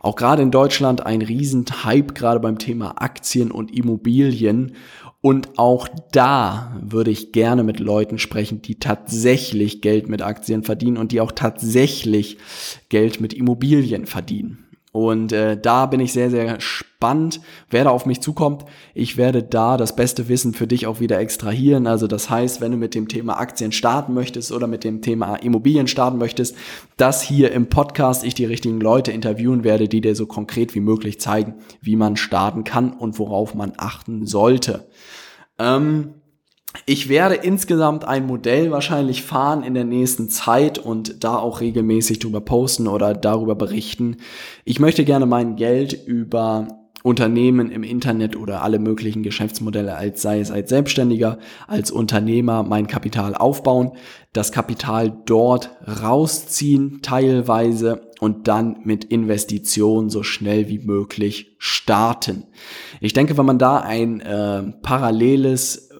Auch 0.00 0.14
gerade 0.14 0.42
in 0.42 0.50
Deutschland 0.50 1.06
ein 1.06 1.22
riesen 1.22 1.64
Hype 1.82 2.14
gerade 2.14 2.38
beim 2.38 2.58
Thema 2.58 3.00
Aktien 3.00 3.50
und 3.50 3.74
Immobilien 3.74 4.76
und 5.22 5.58
auch 5.58 5.88
da 6.12 6.78
würde 6.82 7.10
ich 7.10 7.32
gerne 7.32 7.64
mit 7.64 7.80
Leuten 7.80 8.18
sprechen, 8.18 8.60
die 8.60 8.78
tatsächlich 8.78 9.80
Geld 9.80 10.06
mit 10.06 10.20
Aktien 10.20 10.62
verdienen 10.62 10.98
und 10.98 11.10
die 11.10 11.22
auch 11.22 11.32
tatsächlich 11.32 12.36
Geld 12.90 13.22
mit 13.22 13.32
Immobilien 13.32 14.04
verdienen. 14.04 14.63
Und 14.94 15.32
äh, 15.32 15.60
da 15.60 15.86
bin 15.86 15.98
ich 15.98 16.12
sehr, 16.12 16.30
sehr 16.30 16.60
spannend, 16.60 17.40
wer 17.68 17.82
da 17.82 17.90
auf 17.90 18.06
mich 18.06 18.20
zukommt. 18.20 18.64
Ich 18.94 19.16
werde 19.16 19.42
da 19.42 19.76
das 19.76 19.96
beste 19.96 20.28
Wissen 20.28 20.54
für 20.54 20.68
dich 20.68 20.86
auch 20.86 21.00
wieder 21.00 21.18
extrahieren. 21.18 21.88
Also 21.88 22.06
das 22.06 22.30
heißt, 22.30 22.60
wenn 22.60 22.70
du 22.70 22.78
mit 22.78 22.94
dem 22.94 23.08
Thema 23.08 23.40
Aktien 23.40 23.72
starten 23.72 24.14
möchtest 24.14 24.52
oder 24.52 24.68
mit 24.68 24.84
dem 24.84 25.02
Thema 25.02 25.34
Immobilien 25.34 25.88
starten 25.88 26.16
möchtest, 26.16 26.54
dass 26.96 27.22
hier 27.22 27.50
im 27.50 27.68
Podcast 27.68 28.22
ich 28.22 28.34
die 28.34 28.44
richtigen 28.44 28.80
Leute 28.80 29.10
interviewen 29.10 29.64
werde, 29.64 29.88
die 29.88 30.00
dir 30.00 30.14
so 30.14 30.26
konkret 30.26 30.76
wie 30.76 30.80
möglich 30.80 31.20
zeigen, 31.20 31.54
wie 31.80 31.96
man 31.96 32.16
starten 32.16 32.62
kann 32.62 32.92
und 32.92 33.18
worauf 33.18 33.52
man 33.56 33.72
achten 33.76 34.26
sollte. 34.26 34.86
Ähm, 35.58 36.14
ich 36.86 37.08
werde 37.08 37.36
insgesamt 37.36 38.04
ein 38.04 38.26
Modell 38.26 38.70
wahrscheinlich 38.70 39.22
fahren 39.22 39.62
in 39.62 39.74
der 39.74 39.84
nächsten 39.84 40.28
Zeit 40.28 40.78
und 40.78 41.22
da 41.24 41.36
auch 41.36 41.60
regelmäßig 41.60 42.18
drüber 42.18 42.40
posten 42.40 42.88
oder 42.88 43.14
darüber 43.14 43.54
berichten. 43.54 44.16
Ich 44.64 44.80
möchte 44.80 45.04
gerne 45.04 45.26
mein 45.26 45.56
Geld 45.56 45.92
über 46.06 46.68
Unternehmen 47.04 47.70
im 47.70 47.82
Internet 47.82 48.34
oder 48.34 48.62
alle 48.62 48.78
möglichen 48.78 49.22
Geschäftsmodelle, 49.22 49.94
als 49.94 50.22
sei 50.22 50.40
es 50.40 50.50
als 50.50 50.70
Selbstständiger, 50.70 51.38
als 51.66 51.90
Unternehmer 51.90 52.62
mein 52.62 52.86
Kapital 52.86 53.34
aufbauen, 53.34 53.92
das 54.32 54.52
Kapital 54.52 55.14
dort 55.26 55.70
rausziehen 56.02 57.00
teilweise 57.02 58.10
und 58.20 58.48
dann 58.48 58.78
mit 58.84 59.04
Investitionen 59.04 60.08
so 60.08 60.22
schnell 60.22 60.68
wie 60.70 60.78
möglich 60.78 61.54
starten. 61.58 62.44
Ich 63.02 63.12
denke, 63.12 63.36
wenn 63.36 63.44
man 63.44 63.58
da 63.58 63.80
ein 63.80 64.20
äh, 64.20 64.62
paralleles 64.80 65.90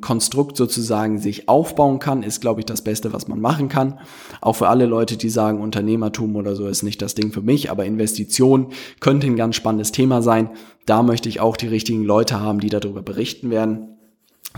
Konstrukt 0.00 0.56
sozusagen 0.56 1.18
sich 1.18 1.48
aufbauen 1.48 2.00
kann, 2.00 2.24
ist, 2.24 2.40
glaube 2.40 2.60
ich, 2.60 2.66
das 2.66 2.82
Beste, 2.82 3.12
was 3.12 3.28
man 3.28 3.40
machen 3.40 3.68
kann. 3.68 4.00
Auch 4.40 4.54
für 4.54 4.68
alle 4.68 4.86
Leute, 4.86 5.16
die 5.16 5.28
sagen, 5.28 5.60
Unternehmertum 5.60 6.34
oder 6.34 6.56
so 6.56 6.66
ist 6.66 6.82
nicht 6.82 7.00
das 7.00 7.14
Ding 7.14 7.30
für 7.30 7.42
mich, 7.42 7.70
aber 7.70 7.84
Investition 7.84 8.72
könnte 8.98 9.28
ein 9.28 9.36
ganz 9.36 9.54
spannendes 9.54 9.92
Thema 9.92 10.20
sein. 10.20 10.50
Da 10.84 11.04
möchte 11.04 11.28
ich 11.28 11.38
auch 11.38 11.56
die 11.56 11.68
richtigen 11.68 12.02
Leute 12.02 12.40
haben, 12.40 12.58
die 12.58 12.70
darüber 12.70 13.02
berichten 13.02 13.50
werden, 13.50 13.96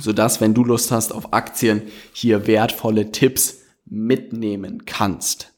sodass, 0.00 0.40
wenn 0.40 0.54
du 0.54 0.64
Lust 0.64 0.90
hast 0.90 1.14
auf 1.14 1.34
Aktien, 1.34 1.82
hier 2.14 2.46
wertvolle 2.46 3.12
Tipps 3.12 3.58
mitnehmen 3.84 4.86
kannst. 4.86 5.52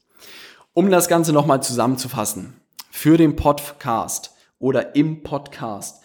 Um 0.72 0.90
das 0.90 1.08
Ganze 1.08 1.32
nochmal 1.32 1.62
zusammenzufassen, 1.62 2.54
für 2.90 3.16
den 3.16 3.36
Podcast 3.36 4.32
oder 4.58 4.96
im 4.96 5.22
Podcast 5.22 5.99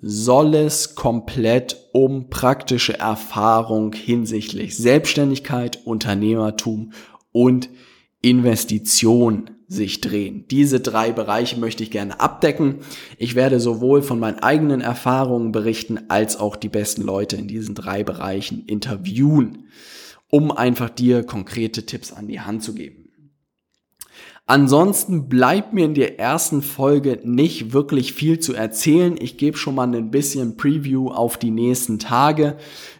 soll 0.00 0.54
es 0.54 0.94
komplett 0.94 1.88
um 1.92 2.30
praktische 2.30 2.98
Erfahrung 2.98 3.92
hinsichtlich 3.92 4.76
Selbstständigkeit, 4.76 5.80
Unternehmertum 5.84 6.92
und 7.30 7.68
Investition 8.20 9.50
sich 9.68 10.00
drehen. 10.00 10.44
Diese 10.50 10.80
drei 10.80 11.12
Bereiche 11.12 11.58
möchte 11.58 11.82
ich 11.82 11.90
gerne 11.90 12.20
abdecken. 12.20 12.80
Ich 13.16 13.34
werde 13.34 13.58
sowohl 13.58 14.02
von 14.02 14.20
meinen 14.20 14.38
eigenen 14.38 14.80
Erfahrungen 14.80 15.50
berichten, 15.50 15.98
als 16.08 16.36
auch 16.38 16.56
die 16.56 16.68
besten 16.68 17.02
Leute 17.02 17.36
in 17.36 17.48
diesen 17.48 17.74
drei 17.74 18.04
Bereichen 18.04 18.64
interviewen, 18.66 19.68
um 20.28 20.52
einfach 20.52 20.90
dir 20.90 21.24
konkrete 21.24 21.86
Tipps 21.86 22.12
an 22.12 22.28
die 22.28 22.40
Hand 22.40 22.62
zu 22.62 22.74
geben. 22.74 23.01
Ansonsten 24.46 25.28
bleibt 25.28 25.72
mir 25.72 25.84
in 25.84 25.94
der 25.94 26.18
ersten 26.18 26.62
Folge 26.62 27.20
nicht 27.22 27.72
wirklich 27.72 28.12
viel 28.12 28.40
zu 28.40 28.54
erzählen. 28.54 29.16
Ich 29.18 29.36
gebe 29.36 29.56
schon 29.56 29.76
mal 29.76 29.94
ein 29.94 30.10
bisschen 30.10 30.56
Preview 30.56 31.10
auf 31.10 31.38
die 31.38 31.52
nächsten 31.52 32.00
Tage. 32.00 32.56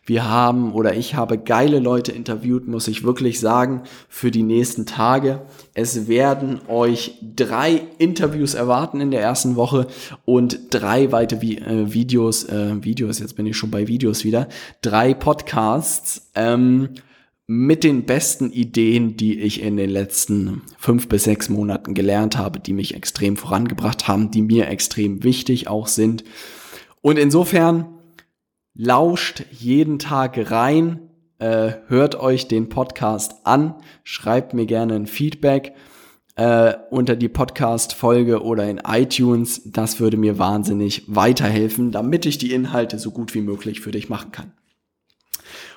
Wir 0.07 0.29
haben 0.29 0.73
oder 0.73 0.95
ich 0.95 1.17
habe 1.17 1.39
geile 1.39 1.81
Leute 1.81 2.13
interviewt, 2.13 2.69
muss 2.69 2.87
ich 2.87 3.03
wirklich 3.03 3.41
sagen, 3.41 3.83
für 4.09 4.31
die 4.31 4.45
nächsten 4.45 4.87
Tage. 4.87 5.43
Es 5.75 6.07
werden 6.07 6.61
euch 6.69 7.19
drei 7.21 7.83
Interviews 7.99 8.55
erwarten 8.55 9.01
in 9.01 9.11
der 9.11 9.21
ersten 9.21 9.57
Woche 9.57 9.89
und 10.25 10.61
drei 10.71 11.11
weitere 11.11 11.55
äh, 11.57 11.93
Videos, 11.93 12.45
äh, 12.45 12.85
Videos, 12.85 13.19
jetzt 13.19 13.35
bin 13.35 13.47
ich 13.47 13.57
schon 13.57 13.71
bei 13.73 13.89
Videos 13.89 14.25
wieder, 14.25 14.49
drei 14.81 15.13
Podcasts. 15.13 16.31
Ähm, 16.37 16.91
mit 17.55 17.85
den 17.85 18.05
besten 18.07 18.51
Ideen, 18.51 19.19
die 19.19 19.39
ich 19.39 19.63
in 19.63 19.77
den 19.77 19.91
letzten 19.91 20.63
fünf 20.79 21.07
bis 21.09 21.25
sechs 21.25 21.51
Monaten 21.51 21.93
gelernt 21.93 22.39
habe, 22.39 22.61
die 22.61 22.73
mich 22.73 22.95
extrem 22.95 23.37
vorangebracht 23.37 24.09
haben, 24.09 24.31
die 24.31 24.41
mir 24.41 24.69
extrem 24.69 25.23
wichtig 25.23 25.69
auch 25.69 25.87
sind. 25.87 26.25
Und 27.03 27.19
insofern 27.19 27.99
lauscht 28.75 29.45
jeden 29.51 29.99
Tag 29.99 30.51
rein, 30.51 31.11
äh, 31.41 31.73
hört 31.89 32.19
euch 32.19 32.49
den 32.49 32.71
Podcast 32.71 33.45
an, 33.45 33.75
schreibt 34.03 34.55
mir 34.55 34.65
gerne 34.65 34.95
ein 34.95 35.07
Feedback 35.07 35.75
äh, 36.37 36.73
unter 36.91 37.17
die 37.17 37.29
Podcast-Folge 37.29 38.43
oder 38.43 38.67
in 38.67 38.79
iTunes. 38.79 39.61
Das 39.67 40.01
würde 40.01 40.17
mir 40.17 40.39
wahnsinnig 40.39 41.05
weiterhelfen, 41.07 41.93
damit 41.93 42.25
ich 42.25 42.39
die 42.39 42.55
Inhalte 42.55 42.99
so 42.99 43.11
gut 43.11 43.35
wie 43.35 43.43
möglich 43.43 43.83
für 43.83 43.91
dich 43.91 44.09
machen 44.09 44.33
kann. 44.33 44.53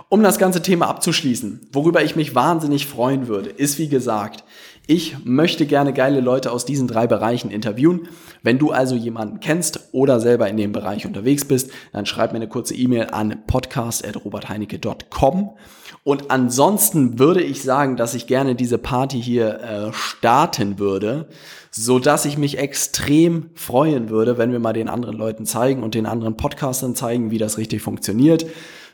Um 0.08 0.22
das 0.22 0.38
ganze 0.38 0.62
Thema 0.62 0.88
abzuschließen, 0.88 1.68
worüber 1.74 2.04
ich 2.04 2.16
mich 2.16 2.36
wahnsinnig 2.36 2.86
freuen 2.86 3.28
würde, 3.28 3.50
ist 3.50 3.80
wie 3.80 3.90
gesagt, 3.90 4.44
ich 4.88 5.26
möchte 5.26 5.66
gerne 5.66 5.94
geile 5.94 6.22
Leute 6.22 6.52
aus 6.52 6.64
diesen 6.64 6.88
drei 6.88 7.08
Bereichen 7.08 7.50
interviewen. 7.50 8.08
Wenn 8.44 8.60
du 8.60 8.70
also 8.70 8.96
jemanden 8.96 9.40
kennst 9.40 9.90
oder 9.94 10.20
selber 10.20 10.48
in 10.48 10.58
dem 10.58 10.74
Bereich 10.74 11.08
unterwegs 11.08 11.46
bist, 11.46 11.72
dann 11.92 12.06
schreib 12.06 12.34
mir 12.34 12.36
eine 12.36 12.48
kurze 12.48 12.76
E-Mail 12.76 13.08
an 13.12 13.42
podcast.robertheinecke.com. 13.48 15.56
Und 16.04 16.30
ansonsten 16.30 17.18
würde 17.18 17.42
ich 17.42 17.64
sagen, 17.64 17.98
dass 17.98 18.14
ich 18.14 18.28
gerne 18.28 18.54
diese 18.54 18.78
Party 18.78 19.20
hier 19.20 19.60
äh, 19.60 19.92
starten 19.92 20.78
würde, 20.78 21.30
so 21.72 21.98
dass 21.98 22.26
ich 22.26 22.38
mich 22.38 22.60
extrem 22.60 23.50
freuen 23.56 24.12
würde, 24.12 24.38
wenn 24.38 24.52
wir 24.52 24.60
mal 24.60 24.74
den 24.74 24.88
anderen 24.88 25.18
Leuten 25.18 25.48
zeigen 25.48 25.82
und 25.82 25.96
den 25.96 26.06
anderen 26.06 26.38
Podcastern 26.38 26.94
zeigen, 26.94 27.32
wie 27.32 27.40
das 27.40 27.58
richtig 27.58 27.82
funktioniert 27.82 28.46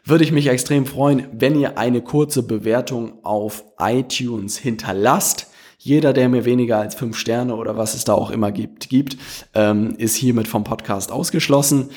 würde 0.04 0.24
ich 0.24 0.32
mich 0.32 0.48
extrem 0.48 0.86
freuen, 0.86 1.28
wenn 1.32 1.60
ihr 1.60 1.78
eine 1.78 2.02
kurze 2.02 2.44
Bewertung 2.44 3.24
auf 3.24 3.64
iTunes 3.80 4.58
hinterlasst. 4.58 5.48
Jeder, 5.78 6.14
der 6.14 6.30
mir 6.30 6.46
weniger 6.46 6.78
als 6.78 6.94
fünf 6.94 7.18
Sterne 7.18 7.56
oder 7.56 7.76
was 7.76 7.96
es 7.96 8.04
da 8.04 8.14
auch 8.14 8.30
immer 8.30 8.52
gibt, 8.52 8.90
gibt, 8.90 9.18
ähm, 9.56 9.96
ist 9.98 10.16
hiermit 10.16 10.48
vom 10.48 10.64
Podcast 10.64 11.12
ausgeschlossen. 11.12 11.90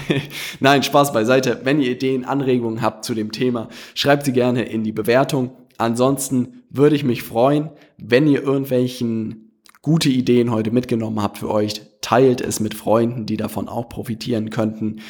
Nein, 0.60 0.82
Spaß 0.82 1.14
beiseite. 1.14 1.60
Wenn 1.64 1.80
ihr 1.80 1.90
Ideen, 1.90 2.26
Anregungen 2.26 2.82
habt 2.82 3.06
zu 3.06 3.14
dem 3.14 3.32
Thema, 3.32 3.68
schreibt 3.94 4.26
sie 4.26 4.32
gerne 4.32 4.64
in 4.64 4.84
die 4.84 4.92
Bewertung. 4.92 5.52
Ansonsten 5.78 6.62
würde 6.68 6.94
ich 6.94 7.04
mich 7.04 7.22
freuen, 7.22 7.70
wenn 7.96 8.26
ihr 8.26 8.42
irgendwelchen 8.42 9.52
gute 9.80 10.10
Ideen 10.10 10.50
heute 10.50 10.70
mitgenommen 10.70 11.22
habt 11.22 11.38
für 11.38 11.50
euch. 11.50 11.80
Teilt 12.02 12.40
es 12.42 12.60
mit 12.60 12.74
Freunden, 12.74 13.24
die 13.24 13.38
davon 13.38 13.68
auch 13.68 13.88
profitieren 13.88 14.50
könnten 14.50 15.00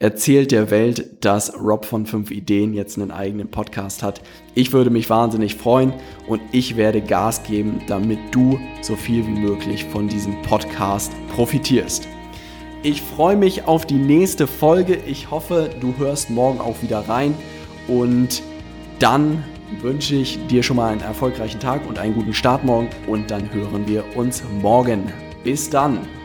erzählt 0.00 0.52
der 0.52 0.70
Welt, 0.70 1.24
dass 1.24 1.52
Rob 1.60 1.84
von 1.84 2.06
5 2.06 2.30
Ideen 2.30 2.72
jetzt 2.72 2.96
einen 2.98 3.10
eigenen 3.10 3.50
Podcast 3.50 4.02
hat. 4.02 4.22
Ich 4.54 4.72
würde 4.72 4.90
mich 4.90 5.10
wahnsinnig 5.10 5.56
freuen 5.56 5.92
und 6.28 6.40
ich 6.52 6.76
werde 6.76 7.00
Gas 7.00 7.42
geben, 7.42 7.80
damit 7.88 8.18
du 8.30 8.60
so 8.80 8.94
viel 8.94 9.26
wie 9.26 9.40
möglich 9.40 9.84
von 9.86 10.08
diesem 10.08 10.40
Podcast 10.42 11.12
profitierst. 11.34 12.06
Ich 12.84 13.02
freue 13.02 13.36
mich 13.36 13.64
auf 13.64 13.86
die 13.86 13.94
nächste 13.94 14.46
Folge. 14.46 14.94
Ich 14.94 15.32
hoffe, 15.32 15.68
du 15.80 15.96
hörst 15.98 16.30
morgen 16.30 16.60
auch 16.60 16.80
wieder 16.80 17.00
rein 17.08 17.34
und 17.88 18.40
dann 19.00 19.42
wünsche 19.80 20.14
ich 20.14 20.38
dir 20.46 20.62
schon 20.62 20.76
mal 20.76 20.92
einen 20.92 21.00
erfolgreichen 21.00 21.58
Tag 21.58 21.86
und 21.88 21.98
einen 21.98 22.14
guten 22.14 22.34
Start 22.34 22.64
morgen 22.64 22.88
und 23.08 23.32
dann 23.32 23.52
hören 23.52 23.88
wir 23.88 24.04
uns 24.16 24.44
morgen. 24.62 25.12
Bis 25.42 25.68
dann. 25.68 26.17